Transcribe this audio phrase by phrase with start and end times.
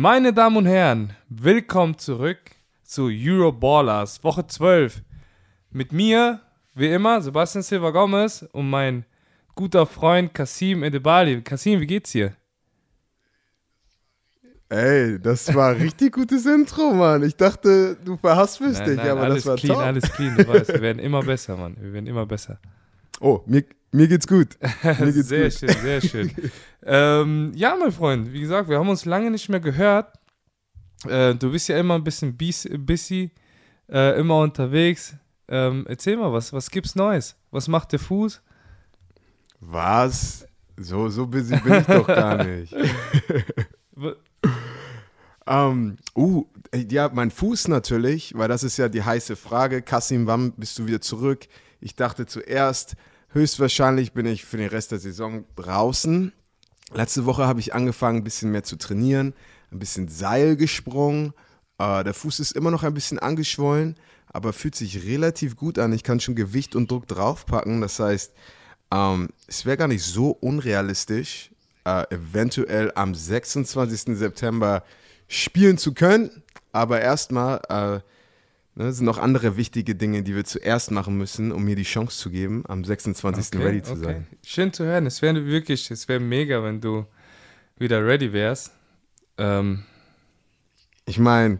[0.00, 2.38] Meine Damen und Herren, willkommen zurück
[2.84, 5.02] zu Euroballers, Woche 12.
[5.72, 6.40] Mit mir,
[6.76, 9.04] wie immer, Sebastian Silva Gomez und mein
[9.56, 11.42] guter Freund Kasim Edebali.
[11.42, 12.36] Kasim, wie geht's dir?
[14.68, 17.24] Ey, das war ein richtig gutes Intro, Mann.
[17.24, 19.84] Ich dachte, du verhaspelst Nein, dich, nein, aber alles das war clean, top.
[19.84, 21.76] alles clean, du weißt, wir werden immer besser, Mann.
[21.76, 22.60] Wir werden immer besser.
[23.18, 24.56] Oh, mir, mir geht's gut.
[24.82, 25.58] Mir geht's sehr gut.
[25.58, 26.30] schön, sehr schön.
[26.84, 30.14] ähm, ja, mein Freund, wie gesagt, wir haben uns lange nicht mehr gehört.
[31.06, 33.30] Äh, du bist ja immer ein bisschen bis- busy,
[33.90, 35.14] äh, immer unterwegs.
[35.48, 37.36] Ähm, erzähl mal, was, was gibt's Neues?
[37.50, 38.42] Was macht der Fuß?
[39.60, 40.46] Was?
[40.76, 42.74] So, so busy bin ich doch gar nicht.
[45.50, 46.44] Ähm, uh,
[46.90, 49.80] ja, mein Fuß natürlich, weil das ist ja die heiße Frage.
[49.80, 51.48] Kassim, wann bist du wieder zurück?
[51.80, 52.96] Ich dachte zuerst,
[53.30, 56.32] höchstwahrscheinlich bin ich für den Rest der Saison draußen.
[56.92, 59.34] Letzte Woche habe ich angefangen, ein bisschen mehr zu trainieren,
[59.70, 61.34] ein bisschen Seil gesprungen.
[61.78, 63.96] Äh, der Fuß ist immer noch ein bisschen angeschwollen,
[64.26, 65.92] aber fühlt sich relativ gut an.
[65.92, 67.80] Ich kann schon Gewicht und Druck draufpacken.
[67.80, 68.32] Das heißt,
[68.92, 71.50] ähm, es wäre gar nicht so unrealistisch,
[71.84, 74.16] äh, eventuell am 26.
[74.16, 74.82] September
[75.28, 76.42] spielen zu können.
[76.72, 78.00] Aber erstmal äh,
[78.78, 82.16] ne, sind noch andere wichtige Dinge, die wir zuerst machen müssen, um mir die Chance
[82.18, 83.60] zu geben, am 26.
[83.60, 84.26] ready zu sein.
[84.44, 85.06] Schön zu hören.
[85.06, 87.06] Es wäre wirklich, es wäre mega, wenn du
[87.76, 88.72] wieder ready wärst.
[89.36, 89.84] Ähm,
[91.06, 91.58] Ich meine,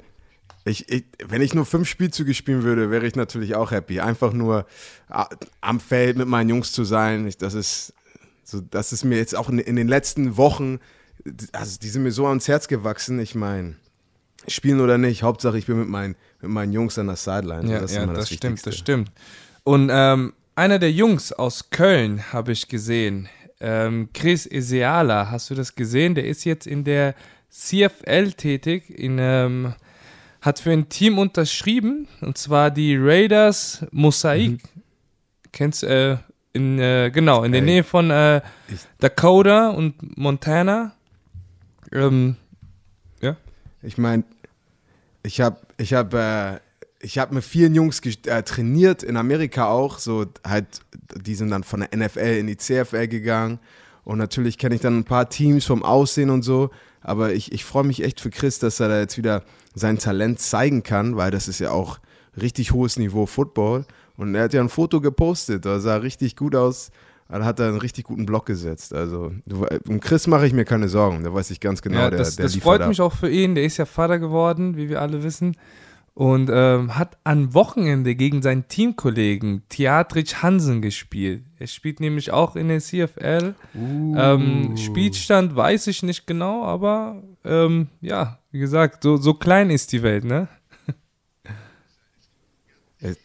[0.65, 4.01] ich, ich, wenn ich nur fünf Spielzüge spielen würde, wäre ich natürlich auch happy.
[4.01, 4.67] Einfach nur
[5.11, 5.25] äh,
[5.61, 7.27] am Feld mit meinen Jungs zu sein.
[7.27, 7.95] Ich, das ist
[8.45, 10.79] so, das ist mir jetzt auch in, in den letzten Wochen,
[11.53, 13.19] also die sind mir so ans Herz gewachsen.
[13.21, 13.77] Ich meine,
[14.47, 17.70] spielen oder nicht, Hauptsache ich bin mit meinen, mit meinen Jungs an der Sideline.
[17.70, 19.11] Ja, das ja, das, das, stimmt, das stimmt.
[19.64, 23.28] Und ähm, einer der Jungs aus Köln habe ich gesehen,
[23.61, 26.14] ähm, Chris Eseala, hast du das gesehen?
[26.14, 27.14] Der ist jetzt in der
[27.50, 29.75] CFL tätig, in, ähm,
[30.41, 34.61] hat für ein Team unterschrieben, und zwar die Raiders Mosaik.
[35.53, 36.19] Kennst äh,
[36.53, 38.41] in, äh, genau, in der Ey, Nähe von äh,
[38.98, 40.93] Dakota und Montana.
[41.93, 42.37] Ähm,
[43.82, 44.25] Ich meine,
[45.22, 46.59] ich habe ich hab, äh,
[47.05, 49.99] hab mit vielen Jungs äh, trainiert, in Amerika auch.
[49.99, 50.66] So halt,
[51.15, 53.59] die sind dann von der NFL in die CFL gegangen.
[54.05, 56.71] Und natürlich kenne ich dann ein paar Teams vom Aussehen und so.
[57.00, 59.44] Aber ich, ich freue mich echt für Chris, dass er da jetzt wieder
[59.75, 61.99] sein Talent zeigen kann, weil das ist ja auch
[62.41, 63.84] richtig hohes Niveau Football.
[64.16, 66.91] Und er hat ja ein Foto gepostet, da sah richtig gut aus.
[67.28, 68.94] Da hat er einen richtig guten Block gesetzt.
[68.94, 71.22] Also, du, um Chris mache ich mir keine Sorgen.
[71.25, 72.89] Da weiß ich ganz genau, ja, der, das, der das liefert freut ab.
[72.89, 73.55] mich auch für ihn.
[73.55, 75.56] Der ist ja Vater geworden, wie wir alle wissen.
[76.15, 81.44] Und ähm, hat am Wochenende gegen seinen Teamkollegen Theatrich Hansen gespielt.
[81.59, 83.55] Er spielt nämlich auch in der CFL.
[83.75, 84.16] Uh.
[84.16, 89.93] Ähm, Spielstand weiß ich nicht genau, aber ähm, ja, wie gesagt, so, so klein ist
[89.93, 90.49] die Welt, ne?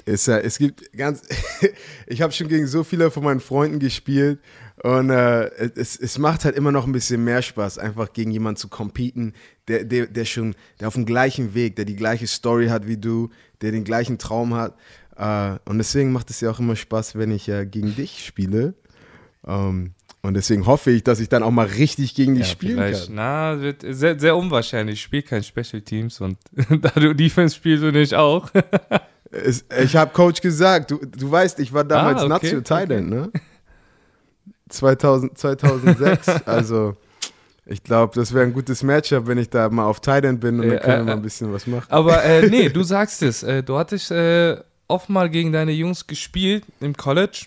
[0.05, 1.23] Es, ja, es gibt ganz,
[2.07, 4.39] ich habe schon gegen so viele von meinen Freunden gespielt
[4.83, 5.45] und äh,
[5.75, 9.33] es, es macht halt immer noch ein bisschen mehr Spaß, einfach gegen jemanden zu competen,
[9.67, 12.97] der, der, der schon, der auf dem gleichen Weg, der die gleiche Story hat wie
[12.97, 13.29] du,
[13.61, 14.77] der den gleichen Traum hat.
[15.15, 18.75] Äh, und deswegen macht es ja auch immer Spaß, wenn ich äh, gegen dich spiele.
[19.45, 23.07] Ähm, und deswegen hoffe ich, dass ich dann auch mal richtig gegen dich spielen vielleicht.
[23.07, 23.15] kann.
[23.15, 24.95] Na, wird sehr, sehr unwahrscheinlich.
[24.95, 26.37] Ich spiele kein Special Teams und
[26.81, 28.49] da du Defense spielst und ich auch.
[29.35, 32.93] Es, ich habe Coach gesagt, du, du weißt, ich war damals Ah, okay, okay.
[32.93, 33.31] End, ne?
[34.69, 36.95] 2000, 2006, also
[37.65, 40.67] ich glaube, das wäre ein gutes Matchup, wenn ich da mal auf End bin und
[40.67, 41.87] Ja, dann können wir äh, mal ein bisschen was machen.
[41.89, 43.41] Aber äh, nee, du sagst es.
[43.41, 44.57] Äh, du hattest äh,
[44.87, 47.45] oft mal gegen deine Jungs gespielt im College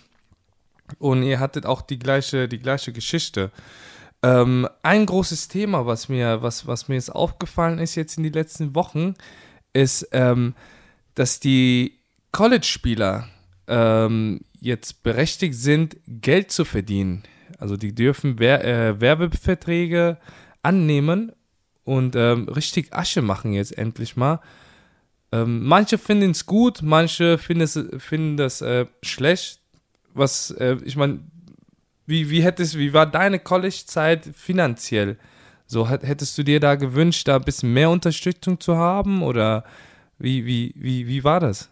[0.99, 3.51] und ihr hattet auch die gleiche, die gleiche Geschichte.
[4.23, 8.33] Ähm, ein großes Thema, was mir, was, was mir jetzt aufgefallen ist jetzt in den
[8.33, 9.13] letzten Wochen,
[9.73, 10.55] ist, ähm,
[11.15, 11.99] dass die
[12.31, 13.27] College-Spieler
[13.67, 17.23] ähm, jetzt berechtigt sind, Geld zu verdienen.
[17.59, 20.17] Also die dürfen Wer äh, Werbeverträge
[20.63, 21.31] annehmen
[21.83, 24.41] und ähm, richtig Asche machen jetzt endlich mal.
[25.31, 29.61] Ähm, manche finden es gut, manche finden, das äh, schlecht.
[30.17, 31.19] Was, äh, ich meine,
[32.05, 35.17] wie, wie, hättest, wie war deine College-Zeit finanziell?
[35.65, 39.21] So, hättest du dir da gewünscht, da ein bisschen mehr Unterstützung zu haben?
[39.21, 39.65] Oder
[40.17, 41.69] wie, wie, wie, wie war das?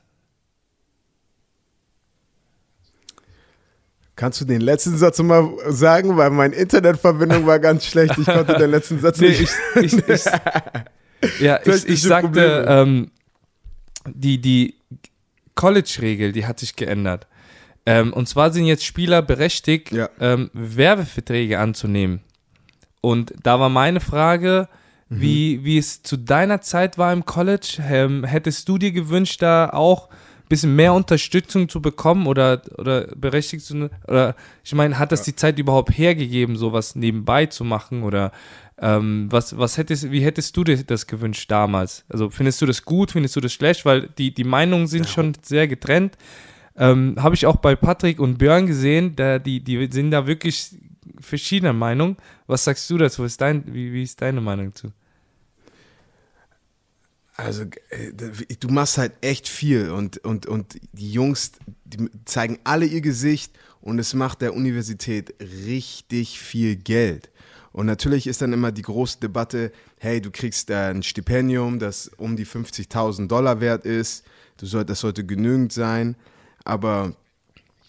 [4.18, 8.18] Kannst du den letzten Satz mal sagen, weil meine Internetverbindung war ganz schlecht.
[8.18, 9.42] Ich konnte den letzten Satz Nee, nicht.
[9.76, 10.26] ich, ich, ich,
[11.40, 13.12] ja, ich, ich sagte, ähm,
[14.08, 14.76] die, die
[15.56, 17.28] College-Regel, die hat sich geändert.
[17.86, 20.10] Ähm, und zwar sind jetzt Spieler berechtigt, Ja.
[20.20, 22.22] ähm, Werbeverträge anzunehmen.
[23.02, 24.68] Und da war meine Frage,
[25.10, 25.22] mhm.
[25.22, 27.78] wie, wie es zu deiner Zeit war im College.
[27.88, 33.08] Ähm, hättest du dir gewünscht, da auch ein bisschen mehr Unterstützung zu bekommen oder, oder
[33.16, 35.26] berechtigt zu, oder ich meine, hat das ja.
[35.26, 38.32] die Zeit überhaupt hergegeben, sowas nebenbei zu machen oder
[38.80, 42.04] ähm, was, was hättest, wie hättest du dir das gewünscht damals?
[42.10, 43.86] Also findest du das gut, findest du das schlecht?
[43.86, 45.12] Weil die, die Meinungen sind ja.
[45.12, 46.18] schon sehr getrennt.
[46.78, 50.76] Ähm, Habe ich auch bei Patrick und Björn gesehen, der, die, die sind da wirklich
[51.20, 52.18] verschiedener Meinung.
[52.48, 53.24] Was sagst du dazu?
[53.24, 54.92] Ist dein, wie, wie ist deine Meinung zu?
[57.38, 58.14] Also, äh,
[58.60, 63.58] du machst halt echt viel und, und, und die Jungs, die zeigen alle ihr Gesicht
[63.82, 67.30] und es macht der Universität richtig viel Geld.
[67.74, 72.38] Und natürlich ist dann immer die große Debatte, hey, du kriegst ein Stipendium, das um
[72.38, 74.26] die 50.000 Dollar wert ist,
[74.56, 76.16] du soll, das sollte genügend sein.
[76.66, 77.16] Aber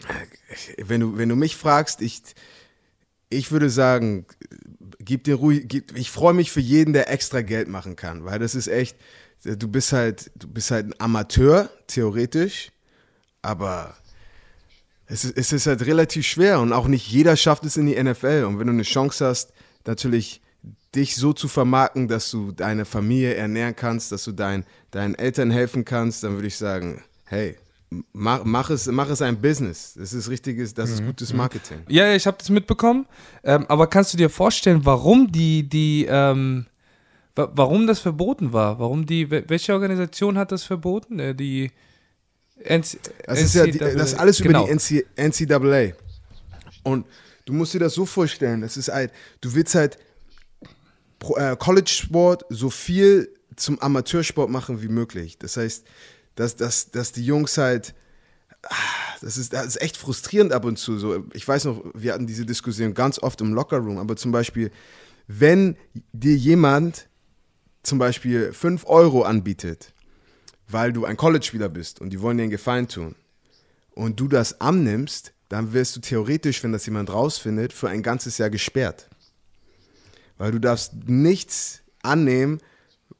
[0.07, 2.21] äh, wenn du, wenn du mich fragst, ich,
[3.29, 4.25] ich würde sagen,
[4.99, 8.39] gib dir ruhig, gib, ich freue mich für jeden, der extra Geld machen kann, weil
[8.39, 8.95] das ist echt,
[9.43, 12.71] du bist halt, du bist halt ein Amateur, theoretisch,
[13.41, 13.97] aber
[15.07, 18.01] es ist, es ist halt relativ schwer und auch nicht jeder schafft es in die
[18.01, 18.43] NFL.
[18.45, 19.53] Und wenn du eine Chance hast,
[19.85, 20.41] natürlich
[20.93, 25.51] dich so zu vermarkten, dass du deine Familie ernähren kannst, dass du dein, deinen Eltern
[25.51, 27.57] helfen kannst, dann würde ich sagen, hey,
[28.13, 29.95] mach, mach, es, mach es ein Business.
[29.97, 31.07] Das ist richtiges, das ist mhm.
[31.07, 31.37] gutes mhm.
[31.37, 31.79] Marketing.
[31.87, 33.05] Ja, ich habe das mitbekommen.
[33.43, 36.65] Ähm, aber kannst du dir vorstellen, warum die, die, ähm,
[37.35, 38.79] warum das verboten war?
[38.79, 41.19] Warum die, welche Organisation hat das verboten?
[41.19, 41.71] Äh, die
[42.63, 44.67] NC das ist ja die, das ist alles genau.
[44.67, 45.93] über die NCAA.
[46.83, 47.05] Und
[47.47, 49.97] Du musst dir das so vorstellen, das ist halt, du willst halt
[51.37, 55.37] äh, College-Sport so viel zum Amateursport machen wie möglich.
[55.39, 55.87] Das heißt,
[56.37, 57.93] dass, dass, dass die Jungs halt,
[58.63, 58.75] ah,
[59.21, 60.97] das ist, das ist echt frustrierend ab und zu.
[60.99, 64.71] So, ich weiß noch, wir hatten diese Diskussion ganz oft im Lockerroom, aber zum Beispiel,
[65.27, 65.75] wenn
[66.13, 67.09] dir jemand
[67.83, 69.93] zum Beispiel 5 Euro anbietet,
[70.67, 73.15] weil du ein College-Spieler bist und die wollen dir einen Gefallen tun
[73.91, 78.37] und du das annimmst, dann wirst du theoretisch, wenn das jemand rausfindet, für ein ganzes
[78.37, 79.09] Jahr gesperrt.
[80.37, 82.59] Weil du darfst nichts annehmen,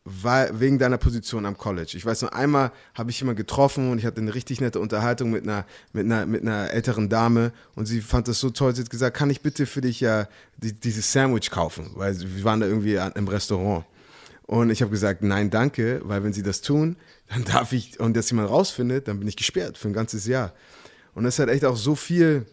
[0.10, 1.94] weil, wegen deiner Position am College.
[1.96, 5.32] Ich weiß noch einmal habe ich jemanden getroffen und ich hatte eine richtig nette Unterhaltung
[5.32, 8.74] mit einer, mit einer, mit einer älteren Dame und sie fand das so toll.
[8.74, 10.28] Sie hat gesagt, kann ich bitte für dich ja
[10.58, 11.92] die, dieses Sandwich kaufen?
[11.96, 13.86] Weil wir waren da irgendwie im Restaurant.
[14.44, 16.96] Und ich habe gesagt, nein, danke, weil wenn sie das tun,
[17.28, 20.54] dann darf ich, und das jemand rausfindet, dann bin ich gesperrt für ein ganzes Jahr.
[21.16, 22.46] Und es hat echt auch so viel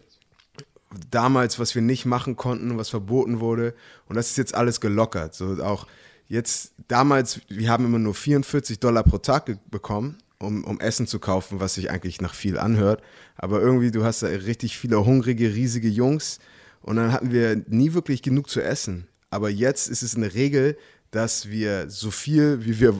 [1.09, 3.73] damals, was wir nicht machen konnten, was verboten wurde.
[4.09, 5.35] Und das ist jetzt alles gelockert.
[5.35, 5.87] So auch
[6.27, 11.19] jetzt, damals, wir haben immer nur 44 Dollar pro Tag bekommen, um, um Essen zu
[11.19, 13.01] kaufen, was sich eigentlich nach viel anhört.
[13.35, 16.39] Aber irgendwie, du hast da richtig viele hungrige, riesige Jungs.
[16.81, 19.07] Und dann hatten wir nie wirklich genug zu essen.
[19.29, 20.77] Aber jetzt ist es eine Regel,
[21.15, 22.93] dass wir so viel, wie wir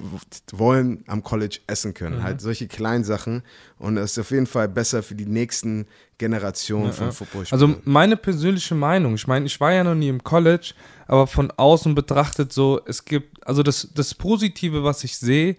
[0.54, 2.20] wollen, am College essen können.
[2.20, 2.24] Mhm.
[2.24, 3.44] Halt solche kleinen Sachen.
[3.78, 5.86] Und das ist auf jeden Fall besser für die nächsten
[6.18, 7.62] Generationen ja, von Footballspielern.
[7.62, 10.74] Also meine persönliche Meinung, ich meine, ich war ja noch nie im College,
[11.08, 15.58] aber von außen betrachtet so, es gibt, also das, das Positive, was ich sehe,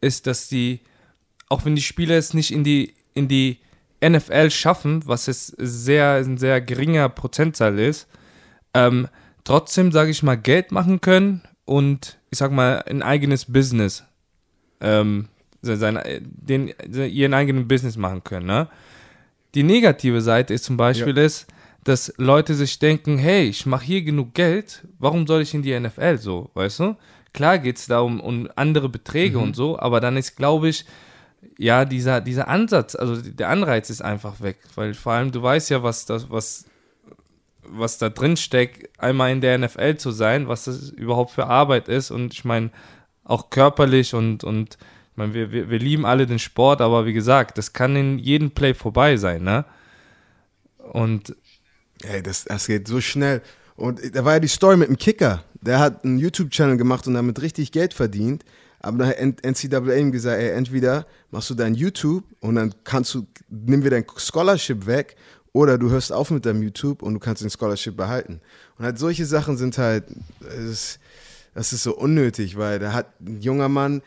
[0.00, 0.82] ist, dass die,
[1.48, 3.58] auch wenn die Spieler es nicht in die, in die
[4.00, 8.06] NFL schaffen, was es sehr, ein sehr geringer Prozentzahl ist,
[8.74, 9.08] ähm,
[9.42, 14.04] trotzdem, sage ich mal, Geld machen können und ich sag mal ein eigenes Business,
[14.80, 15.28] ähm,
[15.60, 18.46] sein, den, ihren eigenen Business machen können.
[18.46, 18.68] Ne?
[19.54, 21.24] Die negative Seite ist zum Beispiel ja.
[21.24, 21.46] ist,
[21.84, 25.78] dass Leute sich denken, hey, ich mache hier genug Geld, warum soll ich in die
[25.78, 26.96] NFL so, weißt du?
[27.32, 29.44] Klar geht es da um, um andere Beträge mhm.
[29.44, 30.84] und so, aber dann ist, glaube ich,
[31.58, 35.70] ja, dieser, dieser Ansatz, also der Anreiz ist einfach weg, weil vor allem du weißt
[35.70, 36.64] ja, was das, was
[37.68, 41.88] was da drin steckt, einmal in der NFL zu sein, was das überhaupt für Arbeit
[41.88, 42.70] ist und ich meine,
[43.24, 44.78] auch körperlich und, und
[45.12, 48.18] ich meine, wir, wir, wir lieben alle den Sport, aber wie gesagt, das kann in
[48.18, 49.64] jedem Play vorbei sein, ne?
[50.92, 51.34] Und.
[52.04, 53.40] Hey, das, das geht so schnell.
[53.76, 55.42] Und da war ja die Story mit dem Kicker.
[55.60, 58.44] Der hat einen YouTube-Channel gemacht und damit richtig Geld verdient.
[58.80, 63.14] Aber dann hat NCAA ihm gesagt, ey, entweder machst du dein YouTube und dann kannst
[63.14, 65.16] du, nimm wir dein Scholarship weg
[65.56, 68.42] oder du hörst auf mit deinem YouTube und du kannst den Scholarship behalten.
[68.76, 70.04] Und halt solche Sachen sind halt,
[70.40, 70.98] das ist,
[71.54, 74.02] das ist so unnötig, weil da hat ein junger Mann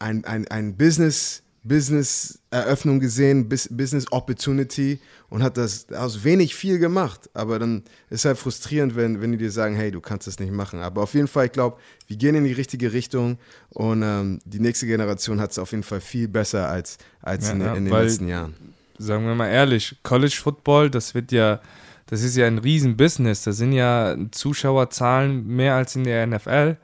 [0.00, 4.98] ein, ein, ein Business, Business-Eröffnung gesehen, Business Opportunity
[5.30, 7.30] und hat das aus wenig viel gemacht.
[7.32, 10.50] Aber dann ist halt frustrierend, wenn, wenn die dir sagen, hey, du kannst das nicht
[10.50, 10.80] machen.
[10.80, 11.76] Aber auf jeden Fall, ich glaube,
[12.08, 13.38] wir gehen in die richtige Richtung
[13.68, 17.52] und ähm, die nächste Generation hat es auf jeden Fall viel besser als, als ja,
[17.52, 21.60] in, in, den letzten Jahren sagen wir mal ehrlich, College Football, das wird ja,
[22.06, 23.42] das ist ja ein Riesenbusiness.
[23.42, 26.76] Da sind ja Zuschauerzahlen mehr als in der NFL.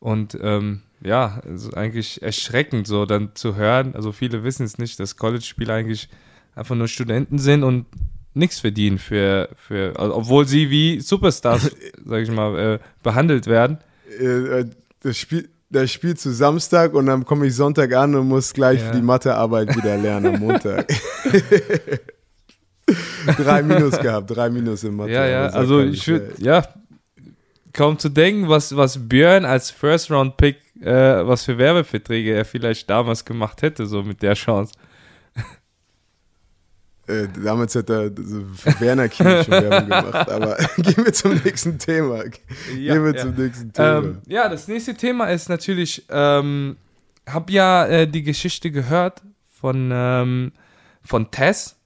[0.00, 3.94] Und ähm, ja, also eigentlich erschreckend so dann zu hören.
[3.94, 6.08] Also viele wissen es nicht, dass College-Spieler eigentlich
[6.54, 7.86] einfach nur Studenten sind und
[8.34, 11.70] nichts verdienen für, für also obwohl sie wie Superstars,
[12.04, 13.78] sag ich mal, äh, behandelt werden.
[14.18, 14.70] Äh, äh,
[15.02, 18.80] das Spiel, das Spiel zu Samstag und dann komme ich Sonntag an und muss gleich
[18.80, 18.88] Ja.
[18.88, 20.86] für die Mathearbeit wieder lernen am Montag.
[23.38, 25.12] drei Minus gehabt, drei Minus im Mathe.
[25.12, 26.62] Ja, ja, also ich würde, ja,
[27.72, 33.24] kaum zu denken, was, was Björn als First-Round-Pick, äh, was für Werbeverträge er vielleicht damals
[33.24, 34.72] gemacht hätte, so mit der Chance.
[37.08, 41.78] Äh, damals hat er für Werner Kiel schon Werbung gemacht, aber gehen wir zum nächsten
[41.78, 42.24] Thema.
[42.78, 43.22] Ja, gehen wir ja.
[43.22, 43.98] zum nächsten Thema.
[43.98, 46.76] Ähm, ja, das nächste Thema ist natürlich, ähm,
[47.26, 49.22] hab ja äh, die Geschichte gehört
[49.60, 50.52] von, ähm,
[51.02, 51.76] von Tess.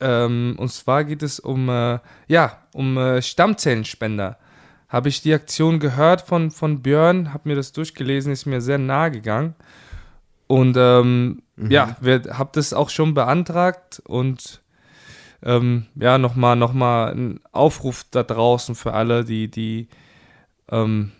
[0.00, 4.38] Ähm, und zwar geht es um, äh, ja, um äh, Stammzellenspender.
[4.88, 8.78] Habe ich die Aktion gehört von, von Björn, habe mir das durchgelesen, ist mir sehr
[8.78, 9.54] nahe gegangen.
[10.50, 14.60] Und ähm, ja, habe das auch schon beantragt und
[15.44, 19.86] ähm, ja, nochmal noch mal ein Aufruf da draußen für alle, die, die,
[20.68, 21.12] ähm,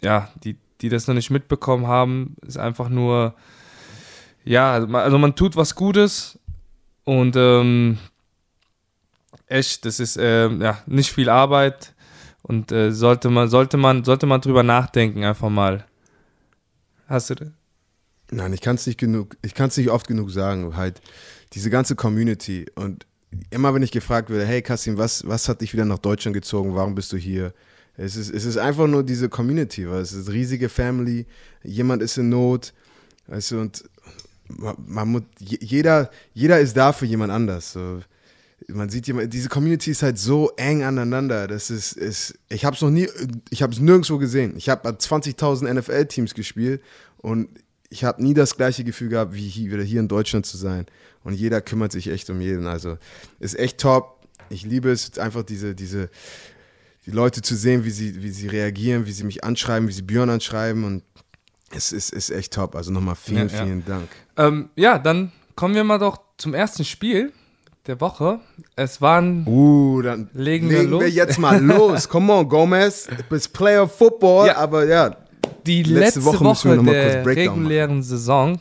[0.00, 3.34] ja, die, die das noch nicht mitbekommen haben, ist einfach nur,
[4.44, 6.38] ja, also man, also man tut was Gutes
[7.04, 7.98] und ähm,
[9.46, 11.94] echt, das ist ähm, ja nicht viel Arbeit
[12.40, 15.84] und äh, sollte man, sollte man, sollte man drüber nachdenken, einfach mal.
[17.06, 17.59] Hast du das?
[18.30, 21.00] Nein, ich kann es nicht genug, ich kann es nicht oft genug sagen, halt
[21.52, 23.06] diese ganze Community und
[23.50, 26.74] immer wenn ich gefragt werde, hey Kassim, was, was hat dich wieder nach Deutschland gezogen,
[26.74, 27.52] warum bist du hier?
[27.96, 31.26] Es ist, es ist einfach nur diese Community, weil es ist eine riesige Family,
[31.64, 32.72] jemand ist in Not,
[33.26, 33.84] weißt du, und
[34.48, 37.72] man, man muss, je- jeder, jeder ist da für jemand anders.
[37.72, 38.00] So.
[38.68, 41.46] Man sieht jemand, diese Community ist halt so eng aneinander.
[41.46, 43.08] Das ist, ist ich habe es noch nie,
[43.50, 44.54] ich habe es nirgendwo gesehen.
[44.56, 46.82] Ich habe 20.000 NFL-Teams gespielt
[47.18, 47.48] und
[47.90, 50.86] ich habe nie das gleiche Gefühl gehabt, wie hier, wieder hier in Deutschland zu sein.
[51.24, 52.66] Und jeder kümmert sich echt um jeden.
[52.66, 52.96] Also
[53.40, 54.16] ist echt top.
[54.48, 56.08] Ich liebe es einfach diese, diese,
[57.06, 60.02] die Leute zu sehen, wie sie, wie sie reagieren, wie sie mich anschreiben, wie sie
[60.02, 61.02] Björn anschreiben und
[61.74, 62.74] es ist, ist echt top.
[62.74, 63.64] Also nochmal vielen, Ja, ja.
[63.64, 64.08] vielen Dank.
[64.36, 67.32] Ähm, ja, dann kommen wir mal doch zum ersten Spiel
[67.86, 68.40] der Woche.
[68.76, 71.04] Es waren Uh, dann Legen wir los?
[71.12, 72.08] jetzt mal los.
[72.08, 73.08] Come on, Gomez.
[73.30, 74.56] It's Player Football, Ja.
[74.56, 75.16] aber ja.
[75.66, 78.60] Die Letzte letzte, Woche Woche, der regulären Saison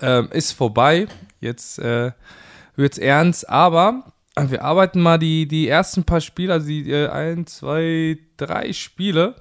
[0.00, 1.06] ähm, ist vorbei.
[1.40, 2.12] Jetzt äh,
[2.76, 7.08] wird's ernst, aber äh, wir arbeiten mal die, die ersten paar Spiele, also die äh,
[7.08, 9.36] ein, zwei, drei Spiele.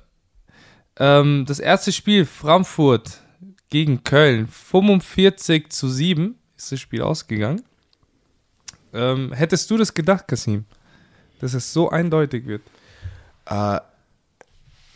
[0.98, 3.20] Ähm, das erste Spiel, Frankfurt
[3.70, 7.64] gegen Köln, 45 zu 7 ist das Spiel ausgegangen.
[8.94, 10.66] Ähm, hättest du das gedacht, Kasim,
[11.40, 12.62] dass es so eindeutig wird?
[13.48, 13.80] Äh,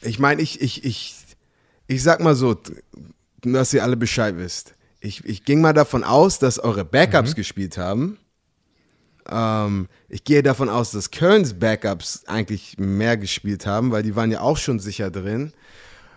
[0.01, 1.16] ich meine, ich, ich, ich,
[1.87, 2.57] ich sag mal so,
[3.41, 4.73] dass ihr alle Bescheid wisst.
[4.99, 8.17] Ich, ich ging mal davon aus, dass eure Backups gespielt haben.
[9.29, 14.31] Ähm, ich gehe davon aus, dass Kölns Backups eigentlich mehr gespielt haben, weil die waren
[14.31, 15.53] ja auch schon sicher drin.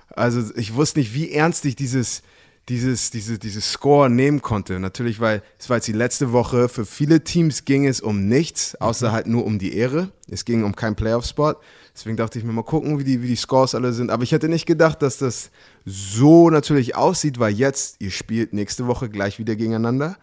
[0.08, 2.22] Also ich wusste nicht, wie ernst ich dieses,
[2.70, 4.78] dieses, diese, dieses Score nehmen konnte.
[4.78, 6.68] Natürlich, weil es war jetzt die letzte Woche.
[6.68, 10.12] Für viele Teams ging es um nichts, außer halt nur um die Ehre.
[10.30, 11.56] Es ging um keinen Playoff-Spot.
[11.92, 14.10] Deswegen dachte ich mir mal gucken, wie die, wie die Scores alle sind.
[14.10, 15.50] Aber ich hätte nicht gedacht, dass das
[15.84, 20.16] so natürlich aussieht, weil jetzt, ihr spielt nächste Woche gleich wieder gegeneinander.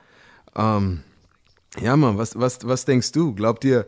[0.56, 1.01] Ähm,
[1.82, 3.36] ja, Mann, was, was, was denkst du?
[3.36, 3.86] Glaubt ihr,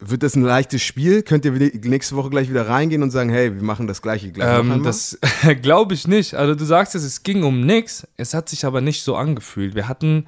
[0.00, 1.22] wird das ein leichtes Spiel?
[1.22, 4.60] Könnt ihr nächste Woche gleich wieder reingehen und sagen, hey, wir machen das gleiche gleich
[4.60, 5.18] Ähm, das
[5.62, 6.34] glaube ich nicht.
[6.34, 8.06] Also du sagst es, es ging um nichts.
[8.16, 9.74] Es hat sich aber nicht so angefühlt.
[9.74, 10.26] Wir hatten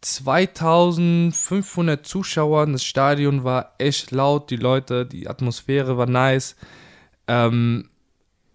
[0.00, 2.66] 2500 Zuschauer.
[2.66, 4.48] Das Stadion war echt laut.
[4.50, 6.54] Die Leute, die Atmosphäre war nice.
[7.26, 7.88] Ähm,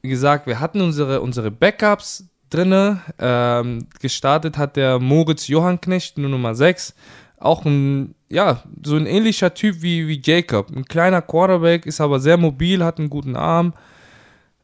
[0.01, 3.01] wie gesagt, wir hatten unsere, unsere Backups drinne.
[3.19, 6.95] Ähm, gestartet hat der Moritz Johannknecht, nur Nummer 6.
[7.37, 10.71] Auch ein, ja, so ein ähnlicher Typ wie, wie Jacob.
[10.75, 13.73] Ein kleiner Quarterback, ist aber sehr mobil, hat einen guten Arm.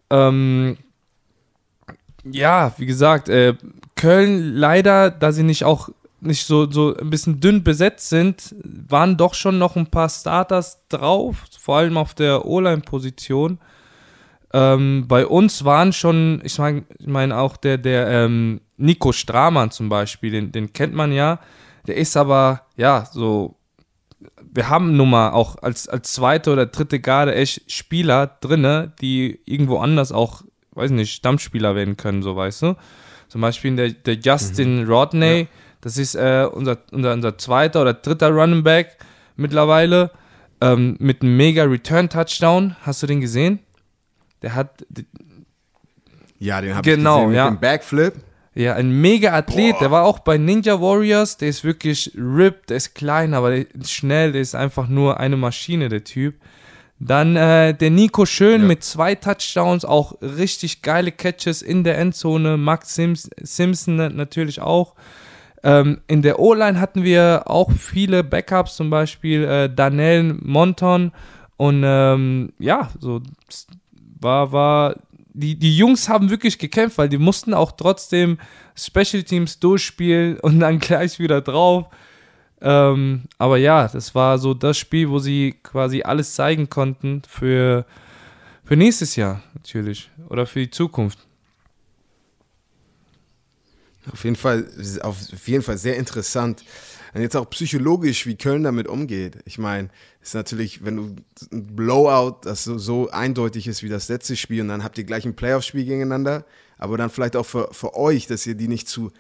[0.10, 0.78] Ähm,
[2.24, 3.56] ja, wie gesagt, äh,
[3.96, 5.90] Köln leider, da sie nicht auch
[6.22, 10.80] nicht so, so ein bisschen dünn besetzt sind, waren doch schon noch ein paar Starters
[10.88, 13.58] drauf, vor allem auf der O-Line-Position.
[14.54, 19.72] Ähm, bei uns waren schon, ich meine ich mein auch der, der ähm, Nico Stramann
[19.72, 21.40] zum Beispiel, den, den kennt man ja.
[21.88, 23.56] Der ist aber, ja, so,
[24.54, 29.40] wir haben nun mal auch als, als zweite oder dritte Garde echt Spieler drinne, die
[29.46, 32.76] irgendwo anders auch, weiß nicht, Stammspieler werden können, so weißt du.
[33.28, 35.48] Zum Beispiel der, der Justin Rodney,
[35.80, 38.98] das ist äh, unser, unser, unser zweiter oder dritter Running Back
[39.36, 40.12] mittlerweile,
[40.60, 42.76] ähm, mit einem mega Return-Touchdown.
[42.82, 43.60] Hast du den gesehen?
[44.42, 44.86] Der hat,
[46.40, 47.50] Ja, den habe Genau, ich gesehen mit ja.
[47.50, 48.14] dem Backflip.
[48.54, 49.74] Ja, ein mega Athlet.
[49.74, 49.80] Boah.
[49.80, 51.38] Der war auch bei Ninja Warriors.
[51.38, 54.34] Der ist wirklich ripped, der ist klein, aber der ist schnell.
[54.34, 56.36] Der ist einfach nur eine Maschine, der Typ.
[57.00, 58.68] Dann äh, der Nico Schön Ja.
[58.68, 62.58] mit zwei Touchdowns, auch richtig geile Catches in der Endzone.
[62.58, 64.96] Max Sims Simpson na- natürlich auch.
[65.64, 71.12] Ähm, in der O-Line hatten wir auch viele Backups, zum Beispiel äh, Danell Monton.
[71.58, 73.22] Und ähm, ja, so
[74.20, 74.96] war, war,
[75.34, 78.38] die, die Jungs haben wirklich gekämpft, weil die mussten auch trotzdem
[78.76, 81.88] Special Teams durchspielen und dann gleich wieder drauf.
[82.62, 87.86] Ähm, aber ja, das war so das Spiel, wo sie quasi alles zeigen konnten für,
[88.64, 91.18] für nächstes Jahr natürlich oder für die Zukunft.
[94.12, 94.68] Auf jeden Fall,
[95.02, 96.64] auf jeden Fall sehr interessant.
[97.14, 99.38] Und jetzt auch psychologisch, wie Köln damit umgeht.
[99.46, 99.90] Ich meine,
[100.22, 101.16] ist natürlich, wenn du
[101.52, 105.04] ein Blowout, das so, so eindeutig ist wie das letzte Spiel, und dann habt ihr
[105.04, 106.46] gleich ein Playoff-Spiel gegeneinander,
[106.78, 109.12] aber dann vielleicht auch für, für euch, dass ihr die nicht zu,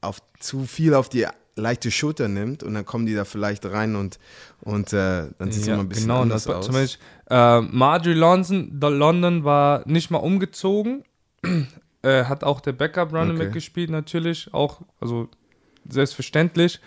[0.00, 1.26] auf, zu viel auf die
[1.56, 4.18] leichte Schulter nimmt und dann kommen die da vielleicht rein und,
[4.62, 6.66] und äh, dann sieht es Ja, immer ein bisschen genau, anders das aus.
[6.66, 11.04] Zum Beispiel, äh, Marjorie London, London war nicht mal umgezogen.
[12.02, 13.44] äh, hat auch der Backup Running Okay.
[13.44, 14.52] Back gespielt, natürlich.
[14.52, 15.28] Auch, also
[15.88, 16.80] selbstverständlich.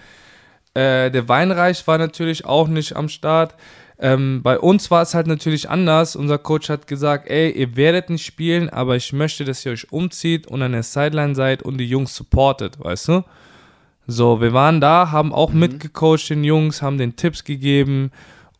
[0.74, 3.56] Äh, der Weinreich war natürlich auch nicht am Start.
[4.00, 6.16] Ähm, bei uns war es halt natürlich anders.
[6.16, 9.92] Unser Coach hat gesagt, ey, ihr werdet nicht spielen, aber ich möchte, dass ihr euch
[9.92, 13.24] umzieht und an der Sideline seid und die Jungs supportet, weißt du?
[14.06, 18.12] So, wir waren da, haben auch mitgecoacht den Jungs, haben den Tipps gegeben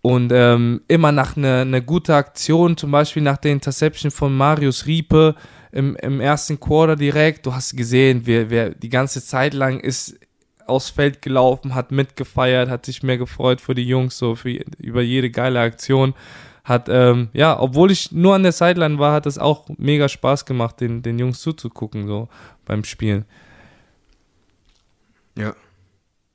[0.02, 4.86] und ähm, immer nach einer eine gute Aktion, zum Beispiel nach der Interception von Marius
[4.86, 5.36] Riepe
[5.74, 7.46] im, im ersten Quarter direkt.
[7.46, 10.18] Du hast gesehen, wer, wer die ganze Zeit lang ist
[10.68, 15.02] aufs Feld gelaufen, hat mitgefeiert, hat sich mehr gefreut für die Jungs, so für, über
[15.02, 16.14] jede geile Aktion.
[16.64, 20.46] Hat, ähm, ja, obwohl ich nur an der Sideline war, hat es auch mega Spaß
[20.46, 22.30] gemacht, den, den Jungs zuzugucken, so
[22.66, 23.26] beim Spielen.
[25.38, 25.54] ja.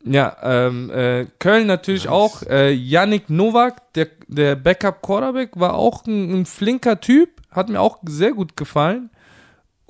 [0.04, 2.42] Ja, ähm, äh, Köln natürlich auch.
[2.42, 7.30] Äh, Yannick Nowak, der, der Backup Quarterback, war auch ein, ein flinker Typ.
[7.50, 9.10] Hat mir auch sehr gut gefallen.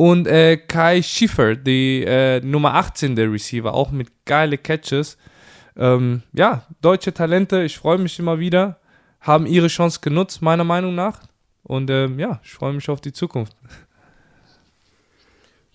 [0.00, 5.16] Und äh, Kai Schiffer, die äh, Nummer 18 der Receiver, auch mit geile Catches.
[5.76, 8.78] Ähm, ja, deutsche Talente, ich freue mich immer wieder.
[9.20, 11.22] Haben ihre Chance genutzt, meiner Meinung nach.
[11.64, 13.56] Und ähm, ja, ich freue mich auf die Zukunft.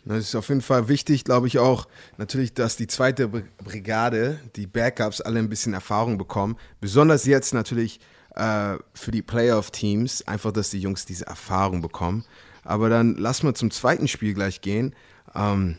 [0.05, 4.39] Das ist auf jeden Fall wichtig, glaube ich auch, natürlich, dass die zweite Br- Brigade,
[4.55, 6.55] die Backups, alle ein bisschen Erfahrung bekommen.
[6.79, 7.99] Besonders jetzt natürlich
[8.35, 12.23] äh, für die Playoff-Teams, einfach, dass die Jungs diese Erfahrung bekommen.
[12.63, 14.95] Aber dann lass mal zum zweiten Spiel gleich gehen.
[15.35, 15.77] Ähm,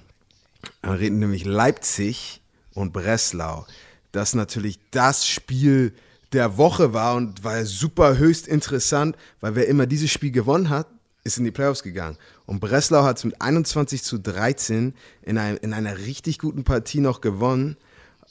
[0.82, 2.40] dann reden nämlich Leipzig
[2.74, 3.66] und Breslau.
[4.12, 5.94] Das natürlich das Spiel
[6.32, 10.88] der Woche war und war super höchst interessant, weil wer immer dieses Spiel gewonnen hat,
[11.22, 12.18] ist in die Playoffs gegangen.
[12.44, 17.00] Und Breslau hat es mit 21 zu 13 in, einem, in einer richtig guten Partie
[17.00, 17.76] noch gewonnen.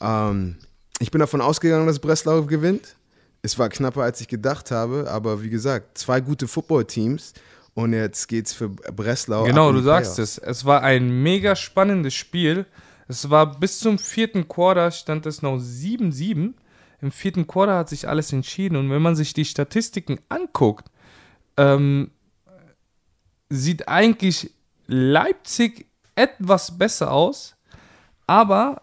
[0.00, 0.56] Ähm,
[1.00, 2.96] ich bin davon ausgegangen, dass Breslau gewinnt.
[3.42, 7.34] Es war knapper, als ich gedacht habe, aber wie gesagt, zwei gute Footballteams
[7.74, 9.44] und jetzt geht's für Breslau.
[9.44, 10.38] Genau, du sagst Playoffs.
[10.38, 10.44] es.
[10.44, 12.66] Es war ein mega spannendes Spiel.
[13.08, 16.54] Es war bis zum vierten Quarter stand es noch 7-7.
[17.00, 18.76] Im vierten Quarter hat sich alles entschieden.
[18.76, 20.90] Und wenn man sich die Statistiken anguckt,
[21.56, 22.10] ähm,
[23.50, 24.52] sieht eigentlich
[24.86, 27.56] Leipzig etwas besser aus.
[28.26, 28.82] Aber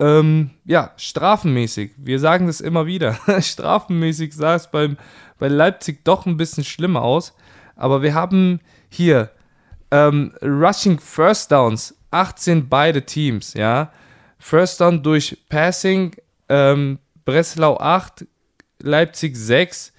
[0.00, 1.92] ähm, ja, strafenmäßig.
[1.98, 3.18] Wir sagen das immer wieder.
[3.40, 4.96] strafenmäßig sah es beim,
[5.38, 7.34] bei Leipzig doch ein bisschen schlimmer aus.
[7.80, 9.30] Aber wir haben hier
[9.90, 13.90] ähm, Rushing First Downs, 18 beide Teams, ja.
[14.38, 16.16] First Down durch Passing,
[16.48, 18.26] ähm, Breslau 8,
[18.80, 19.92] Leipzig 6.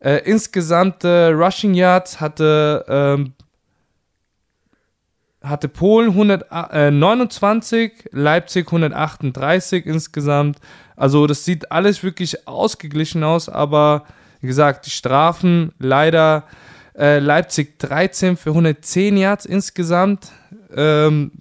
[0.00, 3.32] Äh, insgesamt äh, Rushing Yards hatte, ähm,
[5.42, 10.58] hatte Polen 129, Leipzig 138 insgesamt.
[10.94, 14.04] Also das sieht alles wirklich ausgeglichen aus, aber
[14.40, 16.44] wie gesagt, die Strafen leider
[16.98, 20.32] äh, Leipzig 13 für 110 Yards insgesamt.
[20.74, 21.32] Ähm,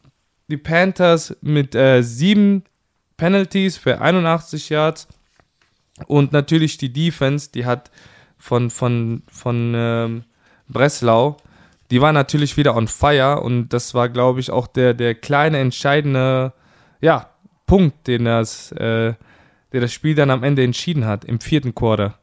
[0.48, 2.64] die Panthers mit äh, 7
[3.18, 5.08] Penalties für 81 Yards.
[6.08, 7.90] Und natürlich die Defense, die hat
[8.38, 10.24] von, von, von ähm,
[10.68, 11.38] Breslau,
[11.92, 13.42] die war natürlich wieder on fire.
[13.42, 16.54] Und das war, glaube ich, auch der, der kleine entscheidende
[17.02, 17.30] ja,
[17.66, 19.14] Punkt, den das, äh,
[19.72, 22.18] der das Spiel dann am Ende entschieden hat, im vierten Quarter.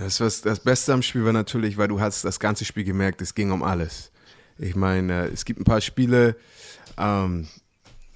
[0.00, 3.20] Das, was, das Beste am Spiel war natürlich, weil du hast das ganze Spiel gemerkt,
[3.20, 4.10] es ging um alles.
[4.56, 6.36] Ich meine, es gibt ein paar Spiele,
[6.96, 7.48] ähm,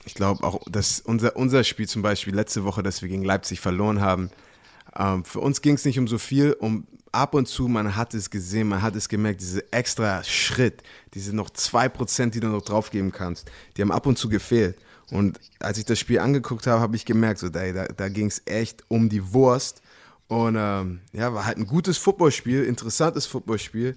[0.06, 3.60] ich glaube auch, dass unser, unser Spiel zum Beispiel letzte Woche, dass wir gegen Leipzig
[3.60, 4.30] verloren haben,
[4.96, 8.14] Ähm, für uns ging es nicht um so viel, um ab und zu, man hat
[8.14, 10.82] es gesehen, man hat es gemerkt, diese extra Schritt,
[11.14, 14.78] diese noch 2%, die du noch draufgeben kannst, die haben ab und zu gefehlt.
[15.10, 18.42] Und als ich das Spiel angeguckt habe, habe ich gemerkt, so, da, da ging es
[18.46, 19.82] echt um die Wurst.
[20.28, 23.94] Und ähm, ja, war halt ein gutes Footballspiel, interessantes Footballspiel.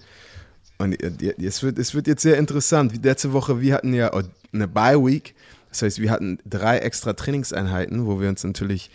[0.77, 2.93] Und es wird, es wird jetzt sehr interessant.
[2.93, 4.11] Wie letzte Woche, wir hatten ja
[4.53, 5.35] eine Bye Week.
[5.69, 8.91] Das heißt, wir hatten drei extra Trainingseinheiten, wo wir uns natürlich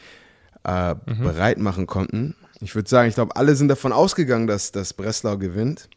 [0.64, 1.23] äh, mhm.
[1.23, 2.37] bereit machen konnten.
[2.61, 5.88] Ich würde sagen, ich glaube, alle sind davon ausgegangen, dass, dass Breslau gewinnt.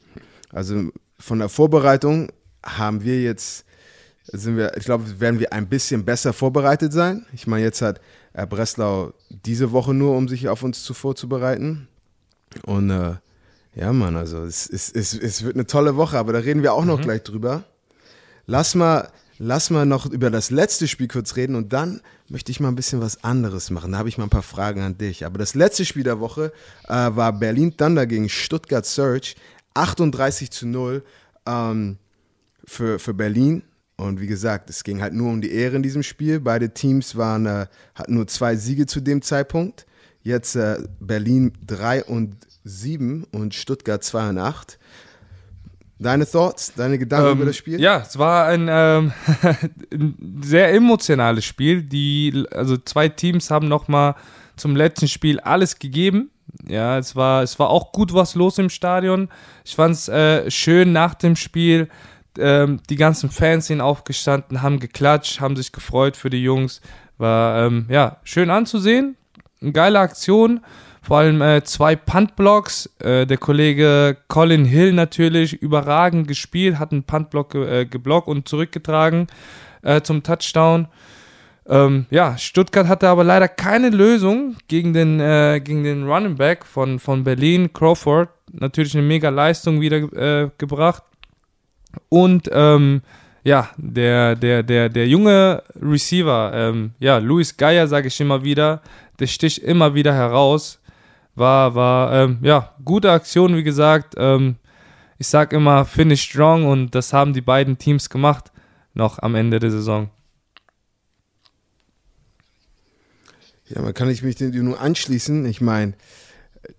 [0.51, 2.31] Also von der Vorbereitung
[2.63, 3.65] haben wir jetzt,
[4.25, 7.25] sind wir, ich glaube, werden wir ein bisschen besser vorbereitet sein.
[7.33, 8.01] Ich meine, jetzt hat
[8.35, 11.87] äh, Breslau diese Woche nur, um sich auf uns zu vorzubereiten.
[12.65, 13.15] Und äh,
[13.75, 16.73] ja, Mann, also es, es, es, es wird eine tolle Woche, aber da reden wir
[16.73, 17.03] auch noch mhm.
[17.03, 17.63] gleich drüber.
[18.45, 22.59] Lass mal, lass mal noch über das letzte Spiel kurz reden und dann möchte ich
[22.59, 23.91] mal ein bisschen was anderes machen.
[23.91, 25.25] Da habe ich mal ein paar Fragen an dich.
[25.25, 26.51] Aber das letzte Spiel der Woche
[26.87, 29.35] äh, war Berlin Thunder gegen Stuttgart Surge.
[29.73, 31.03] 38 zu 0
[31.45, 31.97] ähm,
[32.65, 33.63] für, für Berlin.
[33.97, 36.39] Und wie gesagt, es ging halt nur um die Ehre in diesem Spiel.
[36.39, 39.85] Beide Teams waren, äh, hatten nur zwei Siege zu dem Zeitpunkt.
[40.21, 44.79] Jetzt äh, Berlin 3 und 7 und Stuttgart 2 und 8.
[45.97, 47.79] Deine Thoughts, deine Gedanken ähm, über das Spiel?
[47.79, 49.13] Ja, es war ein, ähm,
[49.93, 51.83] ein sehr emotionales Spiel.
[51.83, 54.15] Die, also zwei Teams haben nochmal
[54.57, 56.31] zum letzten Spiel alles gegeben.
[56.67, 59.29] Ja, es war, es war auch gut was los im Stadion.
[59.63, 61.87] Ich fand es äh, schön nach dem Spiel.
[62.37, 66.81] Ähm, die ganzen Fans sind aufgestanden, haben geklatscht, haben sich gefreut für die Jungs.
[67.17, 69.15] War ähm, ja schön anzusehen.
[69.61, 70.61] Eine geile Aktion.
[71.01, 72.89] Vor allem äh, zwei Puntblocks.
[72.99, 78.47] Äh, der Kollege Colin Hill natürlich überragend gespielt, hat einen Puntblock ge äh, geblockt und
[78.47, 79.27] zurückgetragen
[79.83, 80.87] äh, zum Touchdown.
[81.67, 86.65] Ähm, ja, Stuttgart hatte aber leider keine Lösung gegen den, äh, gegen den Running Back
[86.65, 88.29] von, von Berlin, Crawford.
[88.51, 91.03] Natürlich eine mega Leistung wieder äh, gebracht.
[92.09, 93.01] Und ähm,
[93.43, 98.81] ja, der, der, der, der junge Receiver, ähm, ja, Luis Geier, sage ich immer wieder,
[99.19, 100.79] der sticht immer wieder heraus
[101.35, 104.15] war, war ähm, ja, gute Aktion, wie gesagt.
[104.17, 104.55] Ähm,
[105.17, 108.51] ich sage immer, finish strong und das haben die beiden Teams gemacht,
[108.93, 110.09] noch am Ende der Saison.
[113.67, 115.45] Ja, man kann ich mich nur anschließen.
[115.45, 115.93] Ich meine,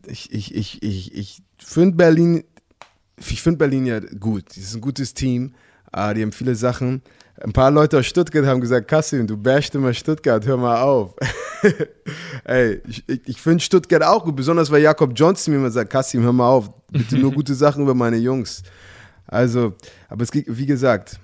[0.07, 2.45] ich, ich, ich, ich, ich finde Berlin,
[3.19, 4.45] ich finde Berlin ja gut.
[4.51, 5.55] Es ist ein gutes Team.
[5.97, 7.03] Uh, die haben viele Sachen.
[7.41, 11.15] Ein paar Leute aus Stuttgart haben gesagt, Kassim, du bashst immer Stuttgart, hör mal auf.
[12.45, 16.23] Ey, ich, ich finde Stuttgart auch gut, besonders weil Jakob Johnson mir immer sagt, Kassim,
[16.23, 18.63] hör mal auf, bitte nur gute Sachen über meine Jungs.
[19.27, 19.75] Also,
[20.09, 21.19] aber es ging, wie gesagt,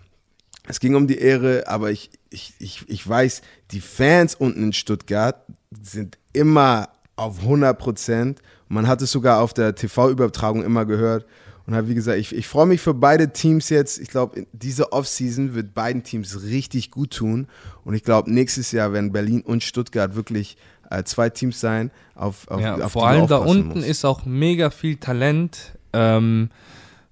[0.68, 4.72] es ging um die Ehre, aber ich, ich, ich, ich weiß, die Fans unten in
[4.72, 5.44] Stuttgart
[5.82, 8.42] sind immer auf 100 Prozent.
[8.68, 11.26] Man hat es sogar auf der TV-Übertragung immer gehört.
[11.66, 13.98] Und halt, wie gesagt, ich, ich freue mich für beide Teams jetzt.
[14.00, 17.46] Ich glaube, diese Offseason wird beiden Teams richtig gut tun.
[17.84, 20.56] Und ich glaube, nächstes Jahr werden Berlin und Stuttgart wirklich
[20.90, 23.86] äh, zwei Teams sein, auf, auf, ja, auf Vor allem da unten muss.
[23.86, 25.78] ist auch mega viel Talent.
[25.92, 26.50] Ähm,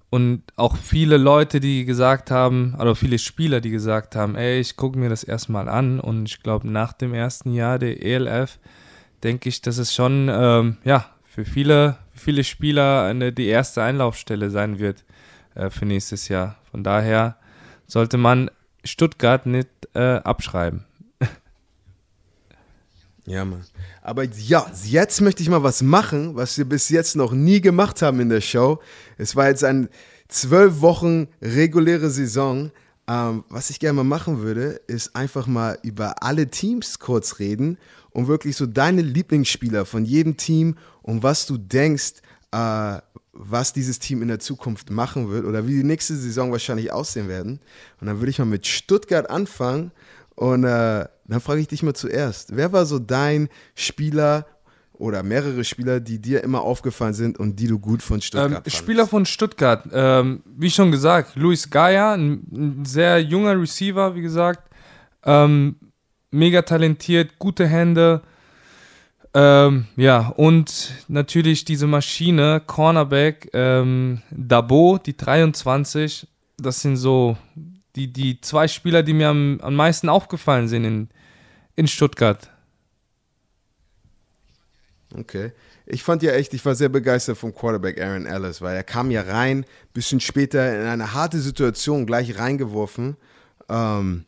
[0.09, 4.75] und auch viele Leute, die gesagt haben, oder viele Spieler, die gesagt haben, ey, ich
[4.75, 6.01] gucke mir das erstmal an.
[6.01, 8.59] Und ich glaube, nach dem ersten Jahr der ELF
[9.23, 14.49] denke ich, dass es schon, ähm, ja, für viele viele Spieler eine, die erste Einlaufstelle
[14.49, 15.03] sein wird
[15.55, 16.57] äh, für nächstes Jahr.
[16.69, 17.37] Von daher
[17.87, 18.49] sollte man
[18.83, 20.85] Stuttgart nicht äh, abschreiben.
[23.25, 23.63] Ja, Mann.
[24.01, 28.01] Aber ja, jetzt möchte ich mal was machen, was wir bis jetzt noch nie gemacht
[28.01, 28.79] haben in der Show.
[29.17, 29.89] Es war jetzt eine
[30.27, 32.71] zwölf Wochen reguläre Saison.
[33.07, 37.77] Ähm, was ich gerne mal machen würde, ist einfach mal über alle Teams kurz reden
[38.11, 42.21] und wirklich so deine Lieblingsspieler von jedem Team und was du denkst,
[42.51, 42.99] äh,
[43.33, 47.29] was dieses Team in der Zukunft machen wird oder wie die nächste Saison wahrscheinlich aussehen
[47.29, 47.59] werden.
[47.99, 49.91] Und dann würde ich mal mit Stuttgart anfangen
[50.35, 54.45] und äh, dann frage ich dich mal zuerst, wer war so dein Spieler
[54.93, 58.71] oder mehrere Spieler, die dir immer aufgefallen sind und die du gut von Stuttgart ähm,
[58.71, 64.21] Spieler von Stuttgart, ähm, wie schon gesagt, Luis Gaia, ein, ein, sehr junger Receiver, wie
[64.21, 64.69] gesagt,
[65.23, 65.75] ähm,
[66.31, 68.21] mega talentiert, gute Hände,
[69.33, 77.37] ähm, ja, und natürlich diese Maschine, Cornerback, ähm, Dabo, die 23, das sind so
[77.95, 81.09] die, die zwei Spieler, die mir am, am meisten aufgefallen sind in,
[81.75, 82.49] in Stuttgart.
[85.15, 85.51] Okay.
[85.85, 89.11] Ich fand ja echt, ich war sehr begeistert vom Quarterback Aaron Ellis, weil er kam
[89.11, 93.17] ja rein, bisschen später in eine harte Situation gleich reingeworfen.
[93.67, 94.25] Ähm,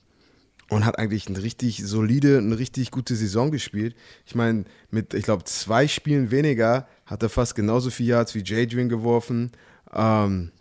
[0.69, 3.95] und hat eigentlich eine richtig solide, eine richtig gute Saison gespielt.
[4.25, 8.43] Ich meine, mit, ich glaube, zwei Spielen weniger hat er fast genauso viel Yards wie
[8.43, 9.51] Jadrian geworfen.
[9.93, 10.51] Ähm,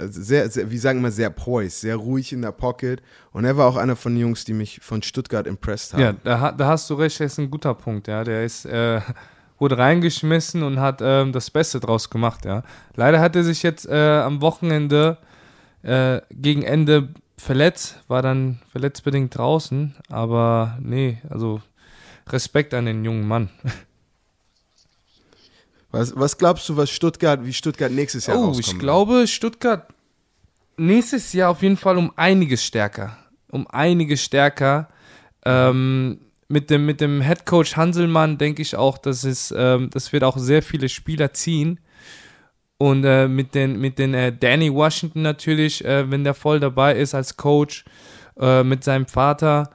[0.00, 3.02] sehr, sehr, wie sagen wir, sehr poised, sehr ruhig in der Pocket.
[3.32, 6.00] Und er war auch einer von den Jungs, die mich von Stuttgart impressed haben.
[6.00, 8.24] Ja, da, da hast du recht, das ist ein guter Punkt, ja.
[8.24, 9.00] Der ist, äh,
[9.58, 12.62] wurde reingeschmissen und hat ähm, das Beste draus gemacht, ja.
[12.94, 15.18] Leider hat er sich jetzt äh, am Wochenende
[15.82, 21.62] äh, gegen Ende verletzt, war dann verletztbedingt draußen, aber nee, also
[22.28, 23.48] Respekt an den jungen Mann.
[25.90, 29.88] Was, was glaubst du, was Stuttgart, wie Stuttgart nächstes Jahr Oh, ich glaube, Stuttgart
[30.76, 33.16] nächstes Jahr auf jeden Fall um einiges stärker.
[33.50, 34.88] Um einiges stärker.
[35.46, 40.12] Ähm, mit dem, mit dem Head Coach Hanselmann denke ich auch, dass es, ähm, das
[40.12, 41.80] wird auch sehr viele Spieler ziehen.
[42.78, 46.96] Und äh, mit den, mit den äh, Danny Washington natürlich, äh, wenn der voll dabei
[46.96, 47.84] ist als Coach,
[48.38, 49.70] äh, mit seinem Vater.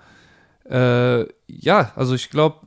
[0.70, 2.66] Äh, ja, also ich glaube,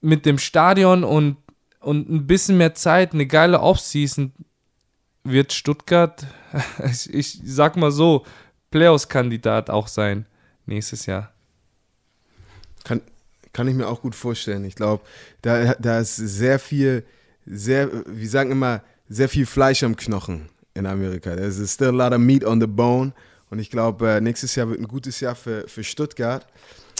[0.00, 1.36] mit dem Stadion und,
[1.80, 4.32] und ein bisschen mehr Zeit, eine geile Offseason,
[5.24, 6.26] wird Stuttgart,
[6.84, 8.24] ich, ich sag mal so,
[8.70, 10.26] Playoffs-Kandidat auch sein
[10.66, 11.32] nächstes Jahr.
[12.84, 13.00] Kann,
[13.52, 14.64] kann ich mir auch gut vorstellen.
[14.64, 15.04] Ich glaube,
[15.42, 17.04] da, da ist sehr viel,
[17.46, 18.82] sehr, wie sagen immer,
[19.14, 21.34] sehr viel Fleisch am Knochen in Amerika.
[21.34, 23.12] There's still a lot of meat on the bone.
[23.50, 26.46] Und ich glaube, äh, nächstes Jahr wird ein gutes Jahr für, für Stuttgart.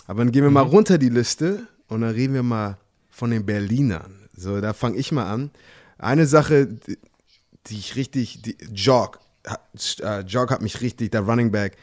[0.06, 0.70] Aber dann gehen wir mal mhm.
[0.70, 2.78] runter die Liste und dann reden wir mal
[3.10, 4.28] von den Berlinern.
[4.36, 5.50] So, da fange ich mal an.
[5.98, 6.68] Eine Sache,
[7.66, 11.76] die ich richtig, die, Jog, uh, Jog hat mich richtig, der Running Back,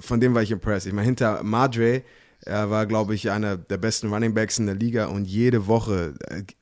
[0.00, 0.86] von dem war ich impressed.
[0.86, 2.02] Ich meine, hinter Madre,
[2.42, 6.14] er war, glaube ich, einer der besten Running Backs in der Liga und jede Woche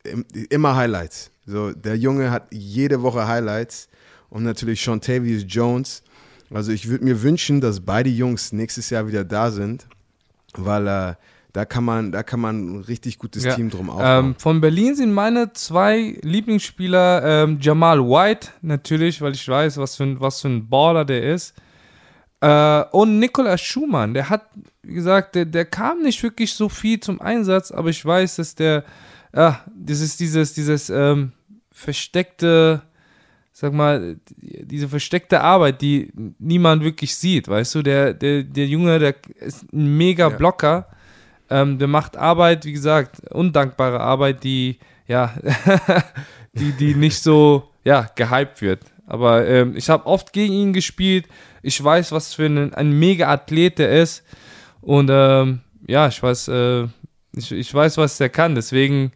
[0.05, 0.17] äh,
[0.51, 1.31] immer Highlights.
[1.49, 3.89] So, der Junge hat jede Woche Highlights
[4.29, 6.03] und natürlich Sean Tavius Jones.
[6.53, 9.87] Also ich würde mir wünschen, dass beide Jungs nächstes Jahr wieder da sind,
[10.53, 11.15] weil äh,
[11.55, 13.55] da kann man, da kann man ein richtig gutes ja.
[13.55, 14.27] Team drum aufbauen.
[14.27, 19.97] Ähm, von Berlin sind meine zwei Lieblingsspieler ähm, Jamal White, natürlich, weil ich weiß, was
[19.97, 21.55] für ein, was für ein Baller der ist.
[22.43, 24.43] Äh, und Nikolaus Schumann, der hat,
[24.83, 28.55] wie gesagt, der, der kam nicht wirklich so viel zum Einsatz, aber ich weiß, dass
[28.55, 28.85] der,
[29.35, 31.33] ja, das ist dieses, dieses, ähm,
[31.79, 32.83] versteckte,
[33.53, 38.99] sag mal, diese versteckte Arbeit, die niemand wirklich sieht, weißt du, der, der, der Junge,
[38.99, 40.89] der ist ein mega Blocker,
[41.49, 45.35] ähm, der macht Arbeit, wie gesagt, undankbare Arbeit, die, ja,
[46.53, 48.81] die, die nicht so, ja, gehypt wird.
[49.07, 51.27] Aber ähm, ich habe oft gegen ihn gespielt.
[51.63, 54.23] Ich weiß, was für ein, ein mega Athlet der ist.
[54.83, 56.89] Und ähm, ja, ich weiß, äh,
[57.35, 58.55] ich, ich weiß, was der kann.
[58.55, 59.13] Deswegen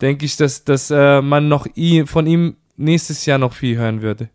[0.00, 1.66] denke ich, dass, dass äh, man noch
[2.06, 4.30] von ihm nächstes Jahr noch viel hören würde.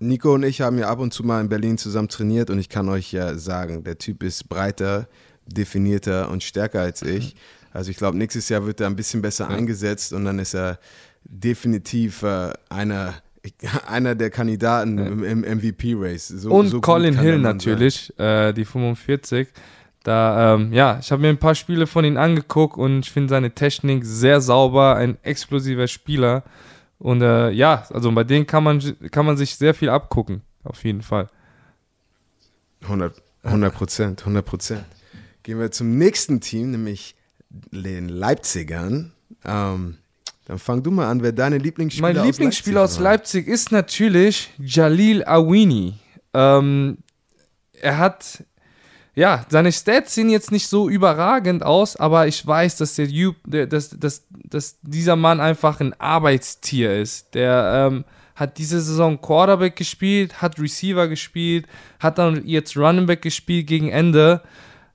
[0.00, 2.68] Nico und ich haben ja ab und zu mal in Berlin zusammen trainiert und ich
[2.68, 5.08] kann euch ja sagen, der Typ ist breiter,
[5.46, 7.34] definierter und stärker als ich.
[7.72, 9.56] Also ich glaube, nächstes Jahr wird er ein bisschen besser ja.
[9.56, 10.78] eingesetzt und dann ist er
[11.24, 13.14] definitiv äh, einer,
[13.88, 15.06] einer der Kandidaten ja.
[15.06, 16.28] im, im MVP-Race.
[16.28, 19.48] So, und so Colin Hill natürlich, äh, die 45.
[20.08, 23.28] Da, ähm, ja, ich habe mir ein paar Spiele von ihm angeguckt und ich finde
[23.28, 26.44] seine Technik sehr sauber, ein explosiver Spieler.
[26.98, 30.82] Und äh, ja, also bei denen kann man, kann man sich sehr viel abgucken, auf
[30.82, 31.28] jeden Fall.
[32.84, 34.84] 100 Prozent, 100 Prozent.
[35.42, 37.14] Gehen wir zum nächsten Team, nämlich
[37.50, 39.12] den Leipzigern.
[39.44, 39.98] Ähm,
[40.46, 43.72] dann fang du mal an, wer deine Lieblingsspieler Mein Lieblingsspieler aus Leipzig, aus Leipzig ist
[43.72, 45.96] natürlich Jalil Awini.
[46.32, 46.96] Ähm,
[47.74, 48.44] er hat
[49.18, 53.90] ja, seine Stats sehen jetzt nicht so überragend aus, aber ich weiß, dass, der, dass,
[53.90, 57.34] dass, dass dieser Mann einfach ein Arbeitstier ist.
[57.34, 58.04] Der ähm,
[58.36, 61.66] hat diese Saison Quarterback gespielt, hat Receiver gespielt,
[61.98, 64.40] hat dann jetzt Running Back gespielt gegen Ende,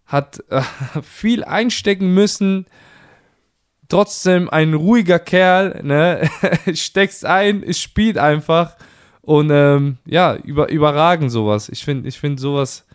[0.06, 0.62] hat äh,
[1.02, 2.66] viel einstecken müssen.
[3.90, 6.30] Trotzdem ein ruhiger Kerl, ne?
[6.74, 8.78] steckst ein, spielt einfach
[9.20, 11.68] und ähm, ja, über, überragend sowas.
[11.68, 12.86] Ich finde ich find sowas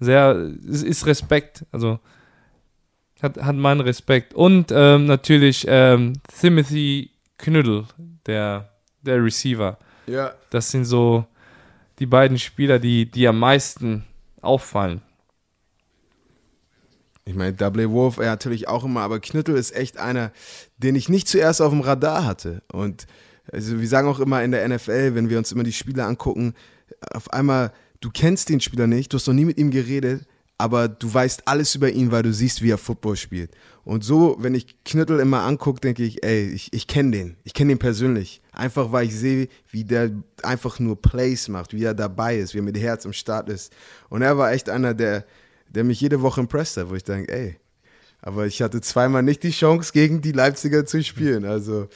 [0.00, 2.00] sehr, es ist Respekt, also
[3.22, 4.34] hat, hat meinen Respekt.
[4.34, 7.84] Und ähm, natürlich ähm, Timothy Knüttel,
[8.26, 8.70] der,
[9.02, 9.78] der Receiver.
[10.06, 10.32] Ja.
[10.50, 11.26] Das sind so
[11.98, 14.04] die beiden Spieler, die, die am meisten
[14.40, 15.02] auffallen.
[17.24, 20.32] Ich meine, Double Wolf, er natürlich auch immer, aber Knüttel ist echt einer,
[20.78, 22.62] den ich nicht zuerst auf dem Radar hatte.
[22.72, 23.06] Und
[23.52, 26.54] also wir sagen auch immer in der NFL, wenn wir uns immer die Spieler angucken,
[27.12, 30.26] auf einmal du kennst den Spieler nicht, du hast noch nie mit ihm geredet,
[30.58, 33.50] aber du weißt alles über ihn, weil du siehst, wie er Football spielt.
[33.84, 37.36] Und so, wenn ich Knüttel immer angucke, denke ich, ey, ich, ich kenne den.
[37.44, 38.42] Ich kenne ihn persönlich.
[38.52, 40.10] Einfach, weil ich sehe, wie der
[40.42, 43.72] einfach nur Plays macht, wie er dabei ist, wie er mit Herz im Start ist.
[44.10, 45.24] Und er war echt einer, der,
[45.70, 47.56] der mich jede Woche impressed hat, wo ich denke, ey,
[48.22, 51.46] aber ich hatte zweimal nicht die Chance, gegen die Leipziger zu spielen.
[51.46, 51.88] Also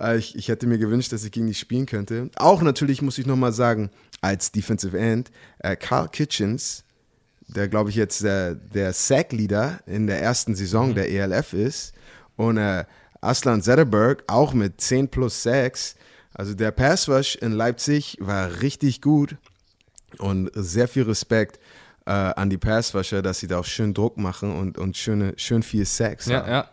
[0.00, 2.30] äh, ich, ich hätte mir gewünscht, dass ich gegen die spielen könnte.
[2.36, 6.84] Auch natürlich muss ich nochmal sagen, als Defensive End, äh, Carl Kitchens,
[7.46, 10.94] der glaube ich jetzt äh, der Sack-Leader in der ersten Saison mhm.
[10.94, 11.94] der ELF ist.
[12.36, 12.84] Und äh,
[13.20, 15.96] Aslan Zetterberg auch mit 10 plus Sacks.
[16.34, 19.36] Also der Pass Rush in Leipzig war richtig gut
[20.18, 21.58] und sehr viel Respekt
[22.06, 25.62] äh, an die Passwasher, dass sie da auch schön Druck machen und, und schöne, schön
[25.62, 26.50] viel Sex ja, haben.
[26.50, 26.70] Ja,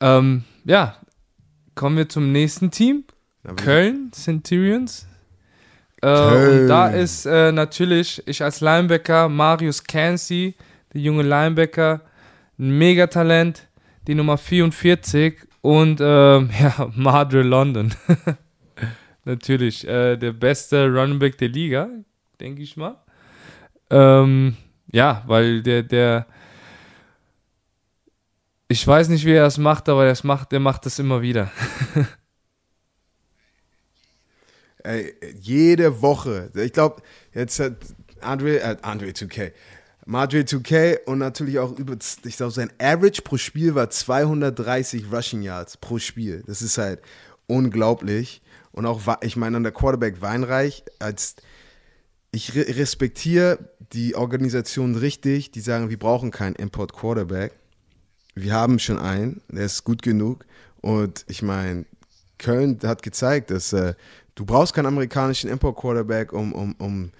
[0.00, 0.96] ähm, ja.
[1.74, 3.04] Kommen wir zum nächsten Team.
[3.56, 5.06] Köln Centurions.
[6.04, 10.54] Äh, und da ist äh, natürlich ich als Linebacker Marius Cansey,
[10.92, 12.02] der junge Linebacker,
[12.58, 13.66] ein Megatalent,
[14.06, 17.94] die Nummer 44 und äh, ja, Madre London.
[19.24, 21.88] natürlich der beste Running Back der Liga,
[22.38, 22.96] denke ich mal.
[23.88, 24.54] Ähm,
[24.92, 26.26] ja, weil der, der,
[28.68, 31.50] ich weiß nicht, wie er das macht, aber er macht, der macht das immer wieder.
[34.84, 36.50] Ey, jede Woche.
[36.54, 37.76] Ich glaube, jetzt hat
[38.20, 39.52] Andre, äh, Andre 2K,
[40.06, 45.42] Madre 2K und natürlich auch über, ich glaube, sein Average pro Spiel war 230 Rushing
[45.42, 46.42] Yards pro Spiel.
[46.46, 47.00] Das ist halt
[47.46, 48.42] unglaublich.
[48.72, 51.36] Und auch, ich meine, an der Quarterback Weinreich, als
[52.30, 57.52] ich respektiere die Organisation richtig, die sagen, wir brauchen keinen Import Quarterback.
[58.34, 60.44] Wir haben schon einen, der ist gut genug.
[60.82, 61.86] Und ich meine,
[62.38, 63.94] Köln hat gezeigt, dass äh,
[64.34, 67.10] du brauchst keinen amerikanischen Import Quarterback, um, um, um,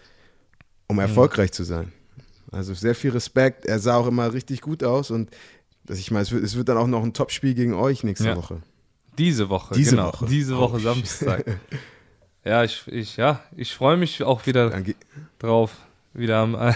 [0.87, 1.93] um erfolgreich zu sein.
[2.51, 3.67] Also sehr viel Respekt.
[3.67, 5.31] Er sah auch immer richtig gut aus und
[5.85, 8.29] dass ich meine, es wird, es wird dann auch noch ein Topspiel gegen euch nächste
[8.29, 8.37] ja.
[8.37, 8.63] Woche.
[9.19, 10.09] Diese Woche, Diese genau.
[10.09, 10.27] Woche.
[10.27, 11.45] Diese Woche oh, Samstag.
[12.47, 14.71] Ja, ich, ich, ja, ich freue mich auch wieder
[15.39, 15.79] drauf,
[16.13, 16.75] wieder am, äh,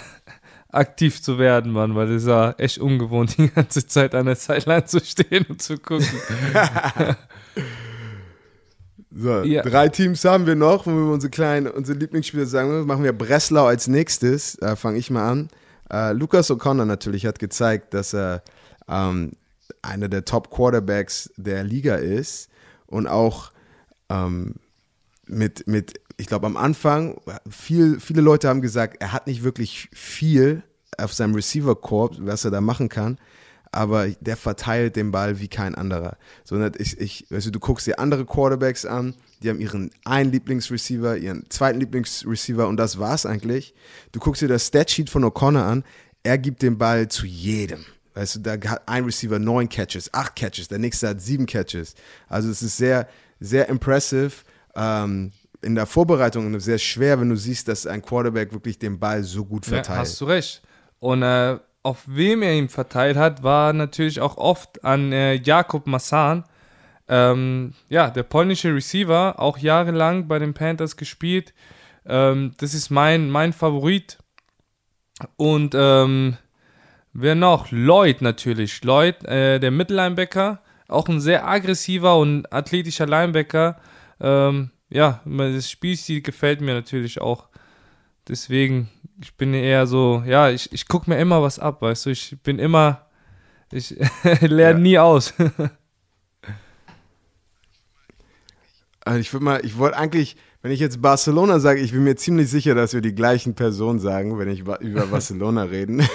[0.71, 4.87] aktiv zu werden, Mann, weil es ja echt ungewohnt, die ganze Zeit an der Sideline
[4.87, 6.09] zu stehen und zu gucken.
[9.11, 9.63] so, ja.
[9.63, 13.67] drei Teams haben wir noch, wo wir unsere kleinen, unsere Lieblingsspieler sagen, machen wir Breslau
[13.67, 15.49] als nächstes, äh, fange ich mal an.
[15.91, 18.43] Äh, Lukas O'Connor natürlich hat gezeigt, dass er
[18.89, 19.33] ähm,
[19.83, 22.51] einer der Top Quarterbacks der Liga ist
[22.87, 23.53] und auch
[24.11, 24.57] ähm,
[25.27, 29.89] mit, mit ich glaube, am Anfang, viel, viele Leute haben gesagt, er hat nicht wirklich
[29.93, 30.63] viel
[30.99, 33.19] auf seinem Receiver-Korb, was er da machen kann,
[33.73, 36.17] aber der verteilt den Ball wie kein anderer.
[36.45, 40.33] Sondern ich, ich, weißt du, du guckst dir andere Quarterbacks an, die haben ihren einen
[40.33, 43.75] Lieblingsreceiver, ihren zweiten Lieblingsreceiver und das war's eigentlich.
[44.13, 45.85] Du guckst dir das Statsheet von O'Connor an,
[46.23, 47.85] er gibt den Ball zu jedem.
[48.15, 51.95] Weißt du, da hat ein Receiver neun Catches, acht Catches, der nächste hat sieben Catches.
[52.29, 54.33] Also es ist sehr, sehr impressive
[54.75, 59.23] ähm, in der Vorbereitung sehr schwer, wenn du siehst, dass ein Quarterback wirklich den Ball
[59.23, 59.89] so gut verteilt.
[59.89, 60.63] Ja, hast du recht.
[61.01, 65.87] Und äh, auf wem er ihn verteilt hat, war natürlich auch oft an äh, Jakob
[65.87, 66.45] Massan.
[67.09, 71.55] Ähm, ja, der polnische Receiver, auch jahrelang bei den Panthers gespielt.
[72.05, 74.19] Ähm, das ist mein, mein Favorit.
[75.37, 76.37] Und ähm,
[77.15, 77.71] wer noch?
[77.71, 78.85] Lloyd natürlich.
[78.85, 83.81] Lloyd, äh, der Mittellinebacker, auch ein sehr aggressiver und athletischer Linebacker.
[84.21, 87.49] Ähm, ja, das Spielstil gefällt mir natürlich auch.
[88.29, 92.11] Deswegen, ich bin eher so, ja, ich, ich gucke mir immer was ab, weißt du,
[92.11, 93.07] ich bin immer,
[93.73, 93.97] ich
[94.41, 94.79] lerne ja.
[94.79, 95.35] nie aus.
[99.05, 102.17] also ich würde mal, ich wollte eigentlich, wenn ich jetzt Barcelona sage, ich bin mir
[102.17, 106.07] ziemlich sicher, dass wir die gleichen Personen sagen, wenn ich über Barcelona reden.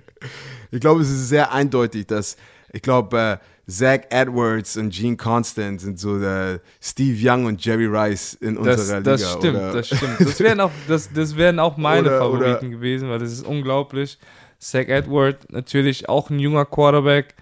[0.70, 2.36] ich glaube, es ist sehr eindeutig, dass,
[2.72, 7.86] ich glaube, äh, Zach Edwards und Gene Constant sind so der Steve Young und Jerry
[7.86, 9.38] Rice in das, unserer das Liga.
[9.38, 9.72] Stimmt, oder?
[9.72, 13.18] das stimmt, das wären auch, das, das wären auch meine oder, Favoriten oder gewesen, weil
[13.18, 14.18] das ist unglaublich.
[14.58, 17.34] Zach Edwards, natürlich auch ein junger Quarterback.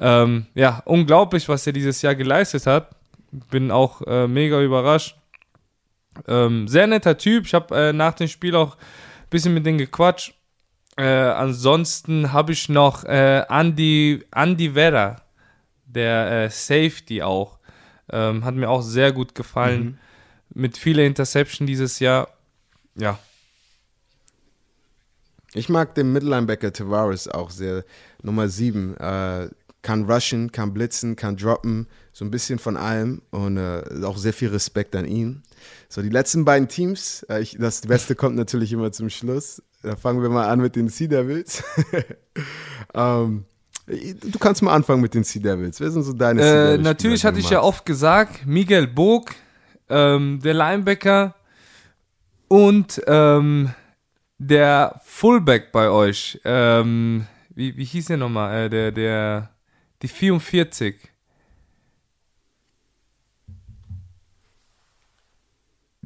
[0.00, 2.90] Ähm, ja, unglaublich, was er dieses Jahr geleistet hat.
[3.50, 5.16] Bin auch äh, mega überrascht.
[6.26, 7.46] Ähm, sehr netter Typ.
[7.46, 10.34] Ich habe äh, nach dem Spiel auch ein bisschen mit denen gequatscht.
[10.96, 15.22] Äh, ansonsten habe ich noch äh, Andy, Andy Vera
[15.86, 17.58] der äh, Safety auch.
[18.10, 19.84] Ähm, hat mir auch sehr gut gefallen.
[19.84, 19.98] Mhm.
[20.54, 22.28] Mit vielen Interception dieses Jahr.
[22.94, 23.18] Ja.
[25.54, 27.84] Ich mag den Mittellinebacker Tavares auch sehr.
[28.22, 28.96] Nummer 7.
[28.96, 29.48] Äh,
[29.82, 34.32] kann rushen, kann blitzen, kann droppen, so ein bisschen von allem und äh, auch sehr
[34.32, 35.42] viel Respekt an ihn.
[35.88, 39.62] So, die letzten beiden Teams, äh, ich, das Beste kommt natürlich immer zum Schluss.
[39.82, 41.62] Da fangen wir mal an mit den Sea Devils.
[42.94, 43.44] ähm,
[43.86, 45.80] du kannst mal anfangen mit den Sea Devils.
[45.80, 46.84] Wer sind so deine Äh, Sea Devils?
[46.84, 49.34] natürlich hatte ich ja oft gesagt, Miguel Bog,
[49.88, 51.34] ähm, der Linebacker
[52.48, 53.70] und ähm,
[54.38, 56.40] der Fullback bei euch.
[56.44, 58.66] Ähm, wie, wie hieß der nochmal?
[58.66, 59.50] Äh, der, der,
[60.02, 60.96] die 44.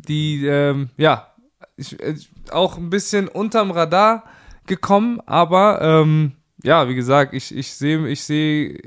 [0.08, 1.32] Die, ähm, ja,
[1.76, 4.24] ich, ich, auch ein bisschen unterm Radar
[4.66, 6.32] gekommen, aber ähm,
[6.62, 8.80] ja, wie gesagt, ich, ich sehe ich seh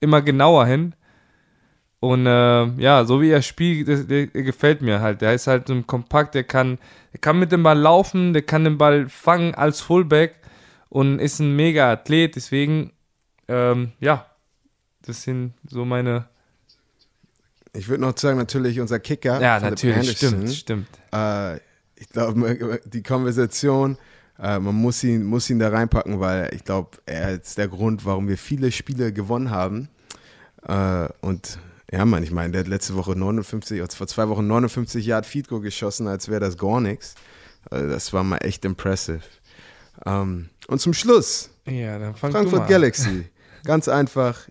[0.00, 0.94] immer genauer hin.
[2.00, 5.20] Und äh, ja, so wie er spielt, der, der, der, gefällt mir halt.
[5.20, 6.78] Der ist halt so kompakt, der kann,
[7.12, 10.40] der kann mit dem Ball laufen, der kann den Ball fangen als Fullback
[10.88, 12.34] und ist ein mega Athlet.
[12.34, 12.90] Deswegen,
[13.46, 14.26] ähm, ja,
[15.02, 16.24] das sind so meine.
[17.74, 19.40] Ich würde noch sagen, natürlich unser Kicker.
[19.40, 20.88] Ja, natürlich, stimmt, stimmt.
[21.12, 21.56] Äh,
[21.96, 23.96] ich glaube, die Konversation,
[24.38, 28.04] äh, man muss ihn, muss ihn da reinpacken, weil ich glaube, er ist der Grund,
[28.04, 29.88] warum wir viele Spiele gewonnen haben.
[30.66, 31.58] Äh, und
[31.90, 35.26] ja, Mann, ich meine, der hat letzte Woche 59, also vor zwei Wochen 59 Yard
[35.26, 37.14] Feed Goal geschossen, als wäre das gar nichts.
[37.70, 39.20] Also das war mal echt impressive.
[40.04, 43.26] Um, und zum Schluss, ja, Frankfurt Galaxy.
[43.64, 44.48] Ganz einfach,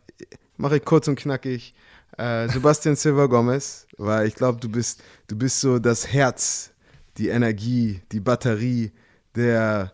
[0.57, 1.73] mache ich kurz und knackig.
[2.17, 6.71] Äh, Sebastian Silva Gomez, weil ich glaube, du bist, du bist so das Herz,
[7.17, 8.91] die Energie, die Batterie
[9.35, 9.93] der,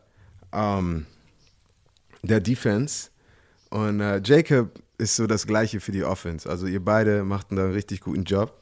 [0.52, 1.06] ähm,
[2.24, 3.10] der Defense.
[3.70, 6.50] Und äh, Jacob ist so das Gleiche für die Offense.
[6.50, 8.54] Also ihr beide machten da einen richtig guten Job.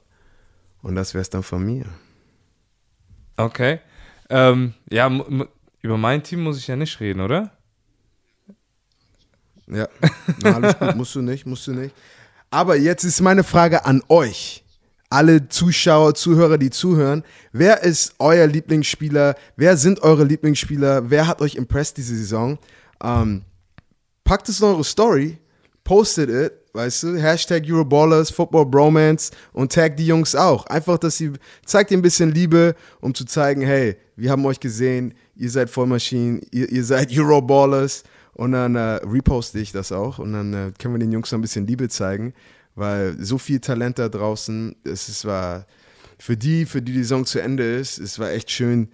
[0.82, 1.86] Und das wäre es dann von mir.
[3.38, 3.80] Okay.
[4.30, 5.10] Ähm, ja,
[5.82, 7.52] über mein Team muss ich ja nicht reden, oder?
[9.68, 9.88] Ja,
[10.44, 11.96] Na, alles gut, musst du nicht, musst du nicht.
[12.56, 14.64] Aber jetzt ist meine Frage an euch.
[15.10, 17.26] Alle Zuschauer, Zuhörer, die zuhören.
[17.52, 19.36] Wer ist euer Lieblingsspieler?
[19.58, 21.10] Wer sind eure Lieblingsspieler?
[21.10, 22.58] Wer hat euch impressed diese Saison?
[23.04, 23.42] Ähm,
[24.24, 25.38] packt es in eure Story,
[25.84, 30.66] postet it, weißt du, Hashtag Euroballers, Football Bromance und tag die Jungs auch.
[30.68, 31.34] Einfach, dass sie,
[31.66, 35.70] zeigt ihr ein bisschen Liebe, um zu zeigen, hey, wir haben euch gesehen, ihr seid
[35.70, 38.04] Vollmaschinen, ihr, ihr seid Euroballers
[38.36, 41.40] und dann äh, reposte ich das auch und dann äh, können wir den Jungs noch
[41.40, 42.34] ein bisschen Liebe zeigen,
[42.76, 45.66] weil so viel Talent da draußen, es, es war
[46.20, 48.90] für die, für die die Saison zu Ende ist, es war echt schön,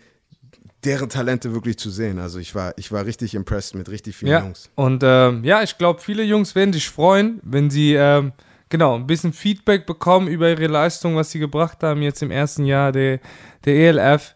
[0.83, 2.19] deren Talente wirklich zu sehen.
[2.19, 4.39] Also ich war, ich war richtig impressed mit richtig vielen ja.
[4.41, 4.69] Jungs.
[4.75, 8.31] Und ähm, ja, ich glaube, viele Jungs werden sich freuen, wenn sie ähm,
[8.69, 12.65] genau ein bisschen Feedback bekommen über ihre Leistung, was sie gebracht haben jetzt im ersten
[12.65, 13.19] Jahr der,
[13.65, 14.35] der ELF.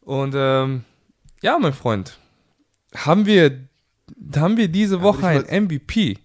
[0.00, 0.84] Und ähm,
[1.42, 2.18] ja, mein Freund,
[2.94, 3.60] haben wir,
[4.36, 6.18] haben wir diese Woche ein MVP?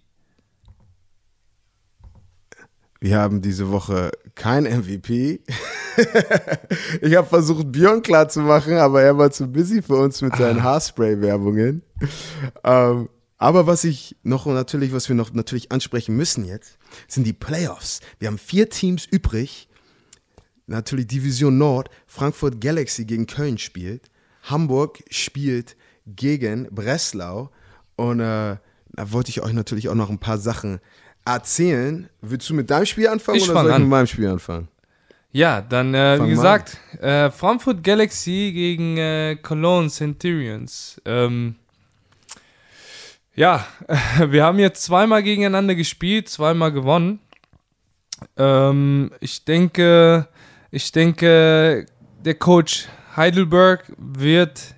[3.00, 5.42] Wir haben diese Woche kein MVP.
[7.02, 10.36] ich habe versucht, Björn klar zu machen, aber er war zu busy für uns mit
[10.36, 10.64] seinen ah.
[10.64, 11.82] Haarspray-Werbungen.
[12.64, 16.78] Ähm, aber was ich noch natürlich, was wir noch natürlich ansprechen müssen jetzt,
[17.08, 18.02] sind die Playoffs.
[18.20, 19.68] Wir haben vier Teams übrig.
[20.68, 21.90] Natürlich Division Nord.
[22.06, 24.12] Frankfurt Galaxy gegen Köln spielt.
[24.44, 25.76] Hamburg spielt
[26.06, 27.50] gegen Breslau.
[28.02, 28.58] Und äh,
[28.94, 30.80] da wollte ich euch natürlich auch noch ein paar Sachen
[31.24, 32.10] erzählen.
[32.22, 33.82] Willst du mit deinem Spiel anfangen ich oder soll ich an.
[33.84, 34.70] mit meinem Spiel anfangen?
[35.32, 41.00] Ja, dann, äh, wie gesagt, äh, Frankfurt Galaxy gegen äh, Cologne Centurions.
[41.06, 41.56] Ähm,
[43.36, 43.68] ja,
[44.28, 47.20] wir haben jetzt zweimal gegeneinander gespielt, zweimal gewonnen.
[48.36, 50.28] Ähm, ich denke,
[50.72, 51.86] ich denke,
[52.26, 54.74] der Coach Heidelberg wird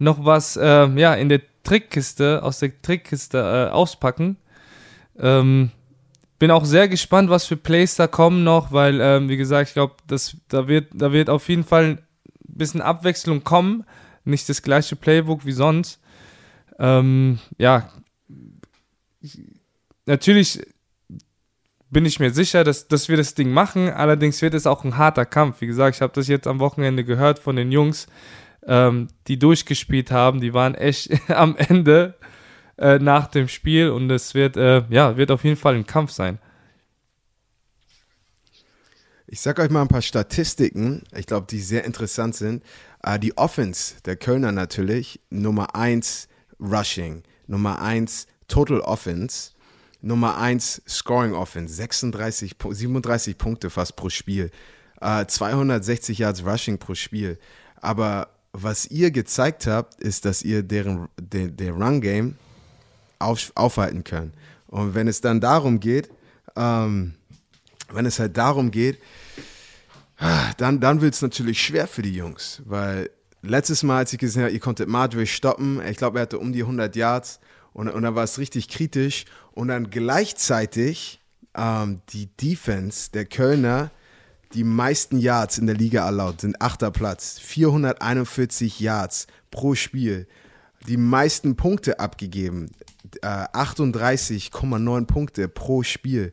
[0.00, 4.36] noch was äh, ja, in der Trickkiste, aus der Trickkiste äh, auspacken.
[5.18, 5.70] Ähm,
[6.38, 9.74] bin auch sehr gespannt, was für Plays da kommen noch, weil, ähm, wie gesagt, ich
[9.74, 9.94] glaube,
[10.48, 11.98] da wird, da wird auf jeden Fall ein
[12.42, 13.84] bisschen Abwechslung kommen.
[14.24, 16.00] Nicht das gleiche Playbook wie sonst.
[16.78, 17.88] Ähm, ja,
[20.06, 20.60] natürlich
[21.90, 23.88] bin ich mir sicher, dass, dass wir das Ding machen.
[23.88, 25.60] Allerdings wird es auch ein harter Kampf.
[25.60, 28.06] Wie gesagt, ich habe das jetzt am Wochenende gehört von den Jungs,
[28.66, 30.40] ähm, die durchgespielt haben.
[30.40, 32.14] Die waren echt am Ende
[32.78, 36.10] äh, nach dem Spiel und es wird, äh, ja, wird auf jeden Fall ein Kampf
[36.10, 36.38] sein.
[39.26, 42.62] Ich sage euch mal ein paar Statistiken, ich glaube, die sehr interessant sind.
[43.06, 46.28] Uh, die Offense der Kölner natürlich, Nummer 1
[46.60, 49.50] Rushing, Nummer 1 Total Offense,
[50.00, 54.50] Nummer 1 Scoring Offense, 36, 37 Punkte fast pro Spiel,
[55.00, 57.38] äh, 260 Yards Rushing pro Spiel.
[57.76, 62.36] Aber was ihr gezeigt habt, ist, dass ihr deren, der, der Run Game
[63.18, 64.32] auf, aufhalten können.
[64.68, 66.08] Und wenn es dann darum geht,
[66.54, 67.14] ähm,
[67.92, 68.98] wenn es halt darum geht,
[70.56, 73.10] dann, dann wird es natürlich schwer für die Jungs, weil
[73.42, 76.52] letztes Mal, als ich gesehen habe, ihr konntet Madre stoppen, ich glaube, er hatte um
[76.52, 77.40] die 100 Yards
[77.72, 81.20] und, und dann war es richtig kritisch und dann gleichzeitig
[81.56, 83.90] ähm, die Defense der Kölner
[84.54, 90.26] die meisten Yards in der Liga erlaubt, sind achter Platz, 441 Yards pro Spiel,
[90.86, 92.70] die meisten Punkte abgegeben,
[93.22, 96.32] äh, 38,9 Punkte pro Spiel.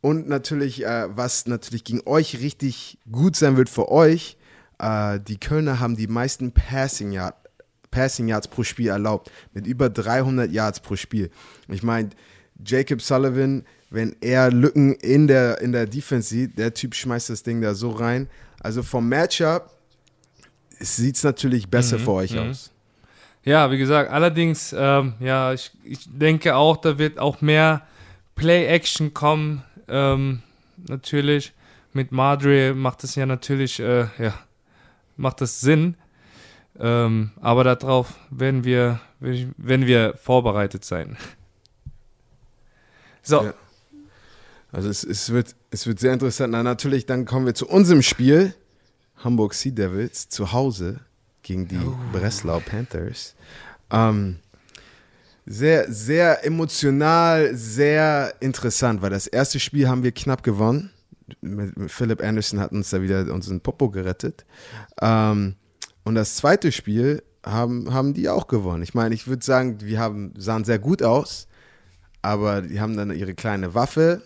[0.00, 4.36] Und natürlich, äh, was natürlich gegen euch richtig gut sein wird für euch,
[4.78, 7.36] äh, die Kölner haben die meisten Passing, Yard,
[7.90, 11.30] Passing Yards pro Spiel erlaubt, mit über 300 Yards pro Spiel.
[11.68, 12.10] Ich meine,
[12.64, 17.42] Jacob Sullivan, wenn er Lücken in der, in der Defense sieht, der Typ schmeißt das
[17.42, 18.28] Ding da so rein.
[18.60, 19.70] Also vom Matchup
[20.78, 22.50] sieht es natürlich besser mhm, für euch mhm.
[22.50, 22.70] aus.
[23.44, 27.82] Ja, wie gesagt, allerdings, ähm, ja, ich, ich denke auch, da wird auch mehr
[28.34, 30.42] Play-Action kommen ähm,
[30.88, 31.52] natürlich.
[31.92, 34.32] Mit Madre macht es ja natürlich, äh, ja,
[35.16, 35.96] macht es Sinn.
[36.80, 41.16] Ähm, aber darauf werden wir, werden wir vorbereitet sein.
[43.24, 43.44] So.
[43.44, 43.54] Ja.
[44.72, 46.52] Also es, es, wird, es wird sehr interessant.
[46.52, 48.54] Na, natürlich, dann kommen wir zu unserem Spiel.
[49.18, 51.00] Hamburg Sea Devils zu Hause
[51.42, 51.94] gegen die oh.
[52.12, 53.34] Breslau Panthers.
[53.90, 54.38] Ähm,
[55.44, 60.90] sehr, sehr emotional, sehr interessant, weil das erste Spiel haben wir knapp gewonnen.
[61.86, 64.44] Philip Anderson hat uns da wieder unseren Popo gerettet.
[65.00, 65.56] Ähm,
[66.04, 68.82] und das zweite Spiel haben, haben die auch gewonnen.
[68.82, 71.48] Ich meine, ich würde sagen, wir haben, sahen sehr gut aus,
[72.22, 74.22] aber die haben dann ihre kleine Waffe.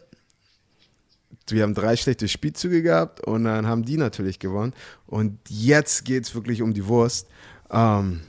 [1.48, 4.72] Wir haben drei schlechte Spielzüge gehabt und dann haben die natürlich gewonnen.
[5.06, 7.28] Und jetzt geht es wirklich um die Wurst.
[7.70, 8.20] Ähm,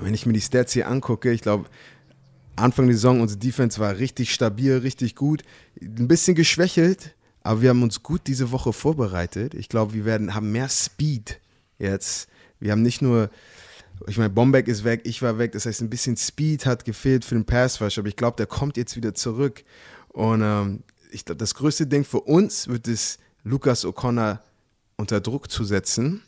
[0.00, 1.66] wenn ich mir die Stats hier angucke, ich glaube,
[2.56, 5.42] Anfang der Saison, unsere Defense war richtig stabil, richtig gut.
[5.80, 9.54] Ein bisschen geschwächelt, aber wir haben uns gut diese Woche vorbereitet.
[9.54, 11.40] Ich glaube, wir werden, haben mehr Speed
[11.78, 12.28] jetzt.
[12.58, 13.30] Wir haben nicht nur,
[14.06, 15.52] ich meine, Bombeck ist weg, ich war weg.
[15.52, 18.46] Das heißt, ein bisschen Speed hat gefehlt für den Pass Rush, aber ich glaube, der
[18.46, 19.64] kommt jetzt wieder zurück.
[20.08, 24.40] Und ähm, ich glaube, das größte Ding für uns wird es, Lukas O'Connor
[24.96, 26.22] unter Druck zu setzen.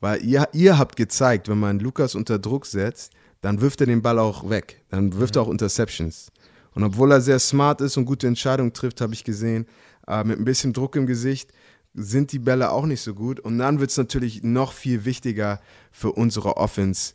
[0.00, 4.02] Weil ihr, ihr habt gezeigt, wenn man Lukas unter Druck setzt, dann wirft er den
[4.02, 4.82] Ball auch weg.
[4.88, 6.32] Dann wirft er auch Interceptions.
[6.72, 9.66] Und obwohl er sehr smart ist und gute Entscheidungen trifft, habe ich gesehen,
[10.06, 11.52] äh, mit ein bisschen Druck im Gesicht
[11.92, 13.40] sind die Bälle auch nicht so gut.
[13.40, 17.14] Und dann wird es natürlich noch viel wichtiger für unsere Offense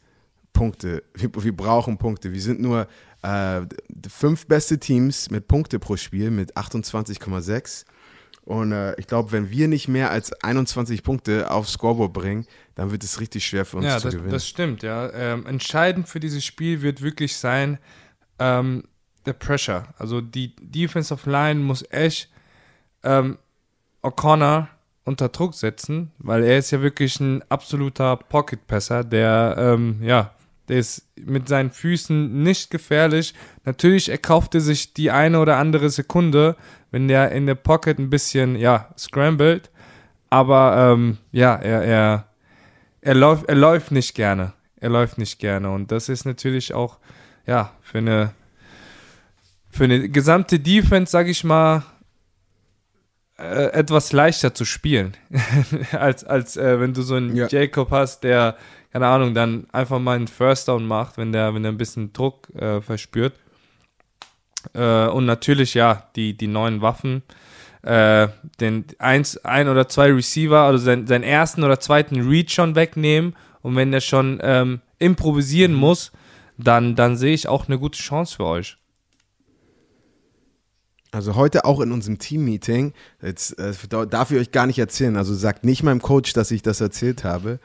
[0.54, 1.04] Punkte.
[1.14, 2.34] Wir, wir brauchen Punkte.
[2.34, 2.88] Wir sind nur
[3.26, 3.62] äh,
[4.08, 7.86] fünf beste Teams mit Punkte pro Spiel mit 28,6.
[8.44, 12.46] Und äh, ich glaube, wenn wir nicht mehr als 21 Punkte aufs Scoreboard bringen,
[12.76, 14.32] dann wird es richtig schwer für uns ja, zu das, gewinnen.
[14.32, 15.12] Das stimmt, ja.
[15.12, 17.80] Ähm, entscheidend für dieses Spiel wird wirklich sein,
[18.38, 18.84] ähm,
[19.26, 19.88] der Pressure.
[19.98, 22.30] Also die Defensive Line muss echt
[23.04, 23.40] ähm,
[24.04, 24.68] O'Connor
[25.06, 30.35] unter Druck setzen, weil er ist ja wirklich ein absoluter Pocket-Passer, der, ähm, ja,
[30.68, 33.34] der ist mit seinen Füßen nicht gefährlich.
[33.64, 36.56] Natürlich erkauft er sich die eine oder andere Sekunde,
[36.92, 39.70] wenn der in der Pocket ein bisschen, ja, scrambled.
[40.30, 42.28] Aber ähm, ja, er, er,
[43.02, 44.54] er, läuft, er läuft nicht gerne.
[44.78, 45.72] Er läuft nicht gerne.
[45.72, 46.98] Und das ist natürlich auch,
[47.46, 48.32] ja, für eine,
[49.70, 51.84] für eine gesamte Defense, sag ich mal,
[53.38, 55.18] äh, etwas leichter zu spielen.
[55.92, 57.48] als als äh, wenn du so einen ja.
[57.48, 58.56] Jacob hast, der,
[58.96, 62.14] keine Ahnung, dann einfach mal einen First Down macht, wenn der, wenn der ein bisschen
[62.14, 63.34] Druck äh, verspürt.
[64.74, 67.22] Äh, und natürlich, ja, die, die neuen Waffen.
[67.82, 68.30] Äh,
[68.62, 73.36] den eins, ein oder zwei Receiver, also sein, seinen ersten oder zweiten Read schon wegnehmen.
[73.62, 75.80] Und wenn der schon ähm, improvisieren mhm.
[75.80, 76.14] muss,
[76.58, 78.78] dann, dann sehe ich auch eine gute Chance für euch.
[81.16, 82.92] Also heute auch in unserem Team-Meeting,
[83.22, 83.74] jetzt äh,
[84.10, 87.24] darf ich euch gar nicht erzählen, also sagt nicht meinem Coach, dass ich das erzählt
[87.24, 87.60] habe.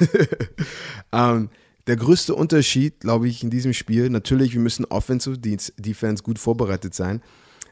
[1.12, 1.48] ähm,
[1.86, 6.92] der größte Unterschied, glaube ich, in diesem Spiel, natürlich, wir müssen Offensive Defense gut vorbereitet
[6.92, 7.22] sein,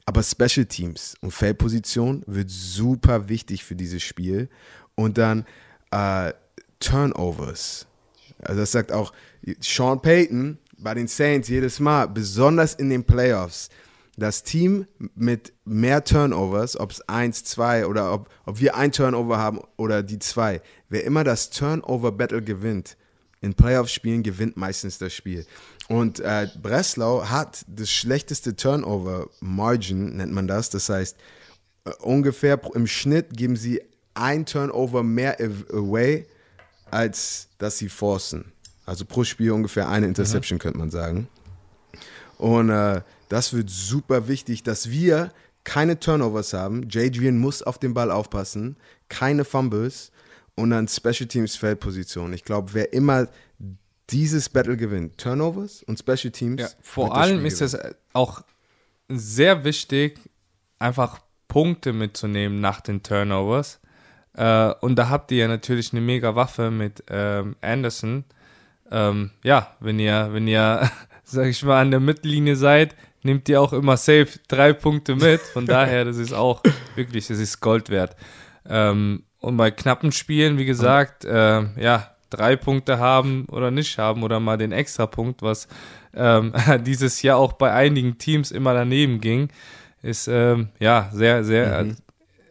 [0.04, 4.48] aber Special Teams und Feldposition wird super wichtig für dieses Spiel.
[4.94, 5.44] Und dann
[5.90, 6.32] äh,
[6.78, 7.88] Turnovers.
[8.38, 9.12] Also das sagt auch
[9.58, 13.70] Sean Payton bei den Saints jedes Mal, besonders in den Playoffs.
[14.16, 19.36] Das Team mit mehr Turnovers, ob es eins, zwei oder ob, ob wir ein Turnover
[19.38, 22.96] haben oder die zwei, wer immer das Turnover-Battle gewinnt,
[23.42, 25.44] in Playoff-Spielen gewinnt meistens das Spiel.
[25.88, 30.70] Und äh, Breslau hat das schlechteste Turnover-Margin, nennt man das.
[30.70, 31.16] Das heißt,
[31.84, 33.82] äh, ungefähr im Schnitt geben sie
[34.14, 35.38] ein Turnover mehr
[35.72, 36.26] away,
[36.90, 38.52] als dass sie forcen.
[38.86, 40.60] Also pro Spiel ungefähr eine Interception, mhm.
[40.60, 41.28] könnte man sagen.
[42.38, 45.32] Und äh, das wird super wichtig, dass wir
[45.64, 46.88] keine Turnovers haben.
[46.88, 48.76] Jadrian muss auf den Ball aufpassen,
[49.08, 50.12] keine Fumbles
[50.54, 52.32] und dann Special Teams Feldposition.
[52.32, 53.28] Ich glaube, wer immer
[54.10, 56.62] dieses Battle gewinnt, Turnovers und Special Teams.
[56.62, 57.76] Ja, vor allem ist es
[58.12, 58.42] auch
[59.08, 60.18] sehr wichtig,
[60.78, 63.80] einfach Punkte mitzunehmen nach den Turnovers.
[64.34, 68.24] Äh, und da habt ihr ja natürlich eine mega Waffe mit ähm, Anderson.
[68.90, 70.88] Ähm, ja, wenn ihr, wenn ihr,
[71.24, 72.94] sag ich mal, an der Mittellinie seid,
[73.26, 75.40] nehmt ihr auch immer safe drei Punkte mit.
[75.40, 76.62] Von daher, das ist auch
[76.94, 78.16] wirklich, das ist Gold wert.
[78.68, 84.22] Ähm, und bei knappen Spielen, wie gesagt, äh, ja, drei Punkte haben oder nicht haben
[84.22, 85.68] oder mal den Extrapunkt, was
[86.14, 89.48] ähm, dieses Jahr auch bei einigen Teams immer daneben ging,
[90.02, 91.96] ist ähm, ja sehr, sehr mhm.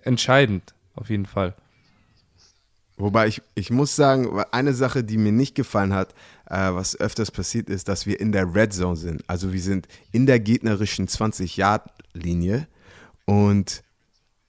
[0.04, 1.54] entscheidend, auf jeden Fall.
[2.98, 6.14] Wobei ich, ich muss sagen, eine Sache, die mir nicht gefallen hat,
[6.50, 9.24] äh, was öfters passiert ist, dass wir in der Red Zone sind.
[9.28, 12.68] Also wir sind in der gegnerischen 20-Yard-Linie
[13.26, 13.84] und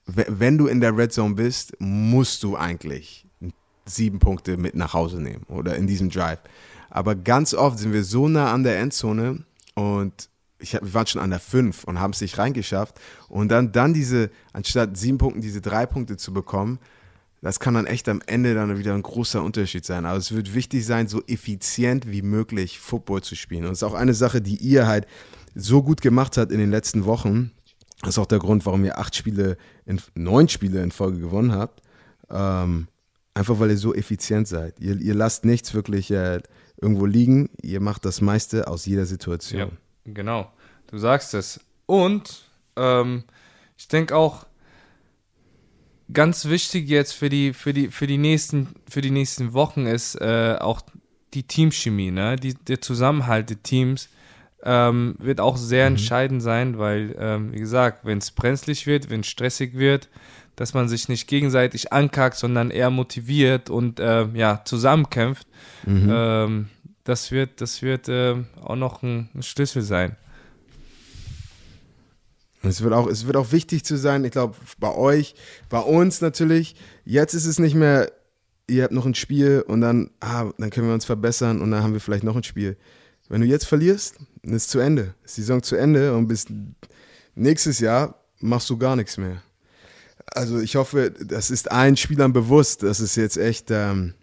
[0.05, 3.27] wenn du in der Red Zone bist, musst du eigentlich
[3.85, 6.39] sieben Punkte mit nach Hause nehmen oder in diesem Drive.
[6.89, 9.43] Aber ganz oft sind wir so nah an der Endzone
[9.75, 10.29] und
[10.59, 12.99] ich hab, wir waren schon an der 5 und haben es nicht reingeschafft.
[13.27, 16.79] Und dann, dann diese, anstatt sieben Punkten, diese drei Punkte zu bekommen,
[17.41, 20.05] das kann dann echt am Ende dann wieder ein großer Unterschied sein.
[20.05, 23.65] Aber es wird wichtig sein, so effizient wie möglich Football zu spielen.
[23.65, 25.05] Und es ist auch eine Sache, die ihr halt
[25.53, 27.51] so gut gemacht habt in den letzten Wochen.
[28.01, 31.51] Das ist auch der Grund, warum ihr acht Spiele, in, neun Spiele in Folge gewonnen
[31.51, 31.81] habt.
[32.29, 32.87] Ähm,
[33.33, 34.79] einfach weil ihr so effizient seid.
[34.79, 36.41] Ihr, ihr lasst nichts wirklich äh,
[36.81, 37.49] irgendwo liegen.
[37.61, 39.59] Ihr macht das meiste aus jeder Situation.
[39.59, 39.69] Ja,
[40.05, 40.51] genau.
[40.87, 41.59] Du sagst es.
[41.85, 43.23] Und ähm,
[43.77, 44.45] ich denke auch,
[46.13, 50.15] ganz wichtig jetzt für die, für die, für die, nächsten, für die nächsten Wochen ist
[50.15, 50.81] äh, auch
[51.33, 52.35] die Teamchemie, ne?
[52.35, 54.09] die, der Zusammenhalt der Teams
[54.63, 55.95] ähm, wird auch sehr mhm.
[55.95, 60.09] entscheidend sein, weil, ähm, wie gesagt, wenn es brenzlig wird, wenn es stressig wird,
[60.55, 65.47] dass man sich nicht gegenseitig ankackt, sondern eher motiviert und äh, ja, zusammenkämpft.
[65.85, 66.09] Mhm.
[66.11, 66.69] Ähm,
[67.03, 70.15] das wird, das wird äh, auch noch ein, ein Schlüssel sein.
[72.63, 75.35] Es wird, auch, es wird auch wichtig zu sein, ich glaube, bei euch,
[75.69, 76.75] bei uns natürlich.
[77.05, 78.11] Jetzt ist es nicht mehr,
[78.67, 81.83] ihr habt noch ein Spiel und dann, ah, dann können wir uns verbessern und dann
[81.83, 82.77] haben wir vielleicht noch ein Spiel.
[83.29, 85.13] Wenn du jetzt verlierst, dann ist es zu Ende.
[85.23, 86.47] Ist die Saison zu Ende und bis
[87.35, 89.41] nächstes Jahr machst du gar nichts mehr.
[90.25, 94.13] Also ich hoffe, das ist allen Spielern bewusst, dass es jetzt echt, ähm,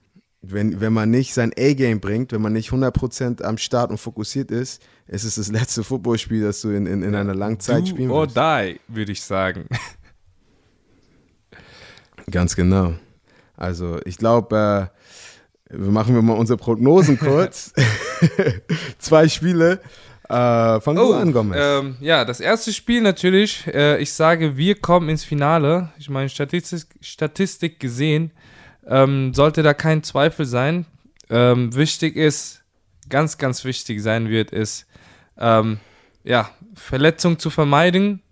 [0.53, 4.51] wenn, wenn man nicht sein A-Game bringt, wenn man nicht 100% am Start und fokussiert
[4.51, 8.11] ist, ist es das letzte Footballspiel, das du in, in, in einer langen Zeit spielen
[8.11, 8.37] willst.
[8.37, 9.67] Or die, würde ich sagen.
[12.31, 12.95] Ganz genau.
[13.57, 14.91] Also ich glaube,
[15.71, 17.73] äh, machen wir mal unsere Prognosen kurz.
[18.99, 19.81] Zwei Spiele.
[20.29, 21.59] Äh, fang oh, du an, Gomez.
[21.61, 23.67] Ähm, ja, das erste Spiel natürlich.
[23.67, 25.93] Äh, ich sage, wir kommen ins Finale.
[25.99, 28.31] Ich meine, Statistik, Statistik gesehen
[28.87, 30.87] ähm, sollte da kein Zweifel sein.
[31.30, 32.62] Ähm, wichtig ist,
[33.09, 34.87] ganz, ganz wichtig sein wird, ist,
[35.39, 35.78] ähm,
[36.22, 38.22] ja, Verletzung zu vermeiden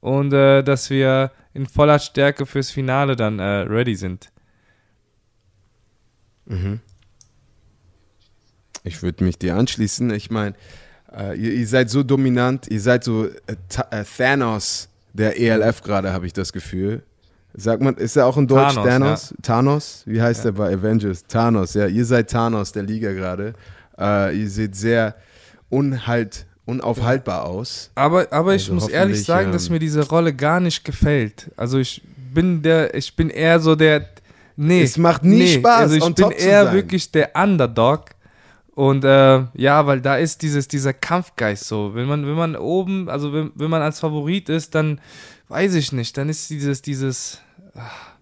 [0.00, 4.30] und äh, dass wir in voller Stärke fürs Finale dann äh, ready sind.
[6.46, 6.80] Mhm.
[8.82, 10.10] Ich würde mich dir anschließen.
[10.10, 10.54] Ich meine,
[11.16, 13.56] äh, ihr, ihr, seid so dominant, ihr seid so äh,
[13.90, 17.02] äh Thanos der ELF gerade, habe ich das Gefühl.
[17.56, 18.88] Sagt man, ist er auch in Deutsch Thanos?
[18.88, 19.30] Thanos?
[19.30, 19.36] Ja.
[19.42, 20.02] Thanos?
[20.06, 20.50] Wie heißt ja.
[20.50, 21.24] er bei Avengers?
[21.26, 21.86] Thanos, ja.
[21.86, 23.54] Ihr seid Thanos der Liga gerade.
[23.96, 25.14] Äh, ihr seht sehr
[25.70, 27.90] unhalt, unaufhaltbar aus.
[27.94, 31.50] Aber, aber also ich muss ehrlich sagen, ähm, dass mir diese Rolle gar nicht gefällt.
[31.56, 32.02] Also ich
[32.32, 34.08] bin der, ich bin eher so der.
[34.56, 34.82] Nee.
[34.82, 35.80] Es macht nie nee, Spaß.
[35.80, 38.06] Also ich bin eher wirklich der Underdog.
[38.74, 41.94] Und äh, ja, weil da ist dieses, dieser Kampfgeist so.
[41.94, 45.00] Wenn man, wenn man oben, also wenn, wenn man als Favorit ist, dann
[45.54, 47.40] weiß ich nicht, dann ist dieses, dieses.
[47.76, 48.14] Ach,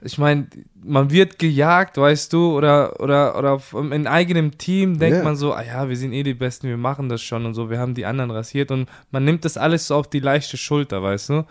[0.00, 0.46] ich meine,
[0.80, 3.60] man wird gejagt, weißt du, oder, oder, oder
[3.92, 5.24] in eigenem Team denkt yeah.
[5.24, 7.68] man so, ah ja, wir sind eh die Besten, wir machen das schon und so,
[7.68, 11.02] wir haben die anderen rasiert und man nimmt das alles so auf die leichte Schulter,
[11.02, 11.46] weißt du.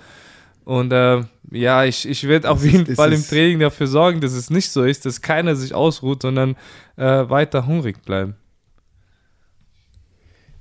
[0.63, 4.49] Und äh, ja, ich, ich werde auf jeden Fall im Training dafür sorgen, dass es
[4.49, 6.55] nicht so ist, dass keiner sich ausruht, sondern
[6.95, 8.35] äh, weiter hungrig bleiben.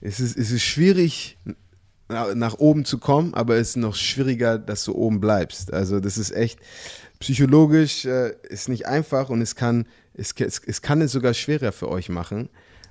[0.01, 1.39] Es ist, es ist schwierig,
[2.09, 5.73] nach oben zu kommen, aber es ist noch schwieriger, dass du oben bleibst.
[5.73, 6.61] Also das ist echt,
[7.19, 11.73] psychologisch äh, ist nicht einfach und es kann, es, es, es kann es sogar schwerer
[11.73, 12.49] für euch machen.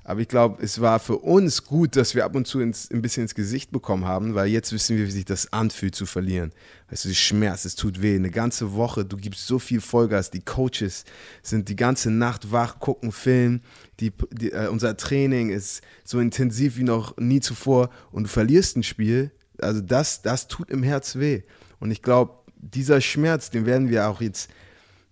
[0.08, 3.02] Aber ich glaube, es war für uns gut, dass wir ab und zu ins, ein
[3.02, 6.52] bisschen ins Gesicht bekommen haben, weil jetzt wissen wir, wie sich das anfühlt zu verlieren.
[6.92, 8.16] Weißt du, das Schmerz, es tut weh.
[8.16, 10.30] Eine ganze Woche, du gibst so viel Vollgas.
[10.30, 11.06] Die Coaches
[11.42, 13.62] sind die ganze Nacht wach, gucken Film.
[14.00, 18.78] Die, die, äh, unser Training ist so intensiv wie noch nie zuvor und du verlierst
[18.78, 19.32] ein Spiel.
[19.60, 21.42] Also das, das tut im Herz weh.
[21.80, 24.52] Und ich glaube, dieser Schmerz, den werden wir auch jetzt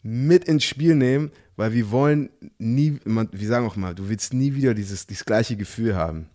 [0.03, 4.55] mit ins Spiel nehmen, weil wir wollen nie, wir sagen auch mal, du willst nie
[4.55, 6.29] wieder dieses, dieses gleiche Gefühl haben,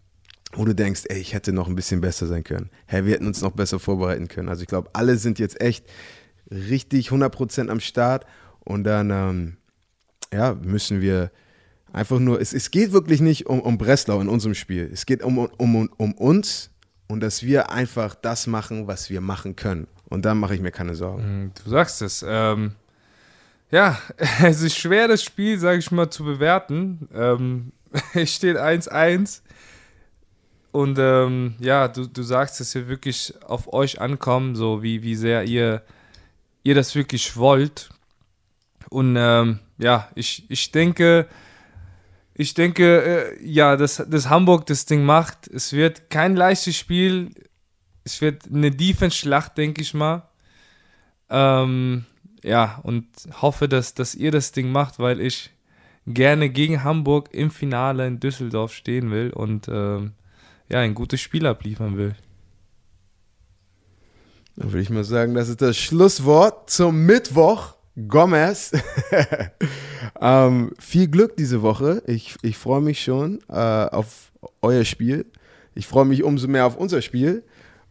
[0.52, 2.70] wo du denkst, ey, ich hätte noch ein bisschen besser sein können.
[2.86, 4.48] Hey, wir hätten uns noch besser vorbereiten können.
[4.48, 5.86] Also ich glaube, alle sind jetzt echt
[6.50, 8.26] richtig 100% am Start
[8.60, 9.56] und dann, ähm,
[10.32, 11.30] ja, müssen wir
[11.92, 14.88] einfach nur, es, es geht wirklich nicht um, um Breslau in unserem Spiel.
[14.92, 16.70] Es geht um, um, um, uns
[17.08, 19.86] und dass wir einfach das machen, was wir machen können.
[20.08, 21.46] Und dann mache ich mir keine Sorgen.
[21.46, 22.24] Mm, du sagst es.
[22.26, 22.72] Ähm,
[23.70, 23.98] ja,
[24.42, 27.08] es ist schwer, das Spiel, sage ich mal, zu bewerten.
[27.14, 27.72] Ähm,
[28.14, 29.42] es steht 1-1.
[30.70, 35.14] Und ähm, ja, du, du sagst, dass wir wirklich auf euch ankommen, so wie, wie
[35.14, 35.82] sehr ihr,
[36.62, 37.88] ihr das wirklich wollt.
[38.90, 41.26] Und ähm, ja, ich, ich denke,
[42.34, 45.48] ich denke, äh, ja, dass, dass Hamburg das Ding macht.
[45.48, 47.30] Es wird kein leichtes Spiel.
[48.04, 50.28] Es wird eine Defense-Schlacht, denke ich mal.
[51.30, 52.06] Ähm,
[52.42, 53.06] ja, und
[53.40, 55.50] hoffe, dass, dass ihr das Ding macht, weil ich
[56.06, 60.12] gerne gegen Hamburg im Finale in Düsseldorf stehen will und ähm,
[60.68, 62.14] ja, ein gutes Spiel abliefern will.
[64.56, 67.74] Dann würde ich mal sagen, das ist das Schlusswort zum Mittwoch.
[68.06, 68.72] Gomez.
[70.20, 72.02] ähm, viel Glück diese Woche.
[72.06, 74.30] Ich, ich freue mich schon äh, auf
[74.62, 75.26] euer Spiel.
[75.74, 77.42] Ich freue mich umso mehr auf unser Spiel.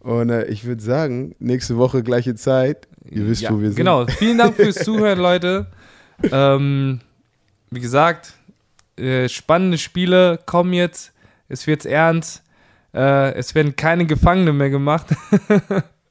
[0.07, 2.87] Und äh, ich würde sagen, nächste Woche gleiche Zeit.
[3.09, 3.75] Ihr wisst, ja, wo wir sind.
[3.75, 4.07] Genau.
[4.07, 5.67] Vielen Dank fürs Zuhören, Leute.
[6.23, 7.01] Ähm,
[7.71, 8.31] wie gesagt,
[8.95, 11.11] äh, spannende Spiele kommen jetzt.
[11.49, 12.41] Es wird ernst.
[12.93, 15.07] Äh, es werden keine Gefangene mehr gemacht.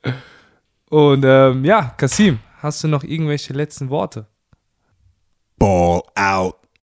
[0.90, 4.26] Und ähm, ja, Kasim, hast du noch irgendwelche letzten Worte?
[5.58, 6.56] Ball out.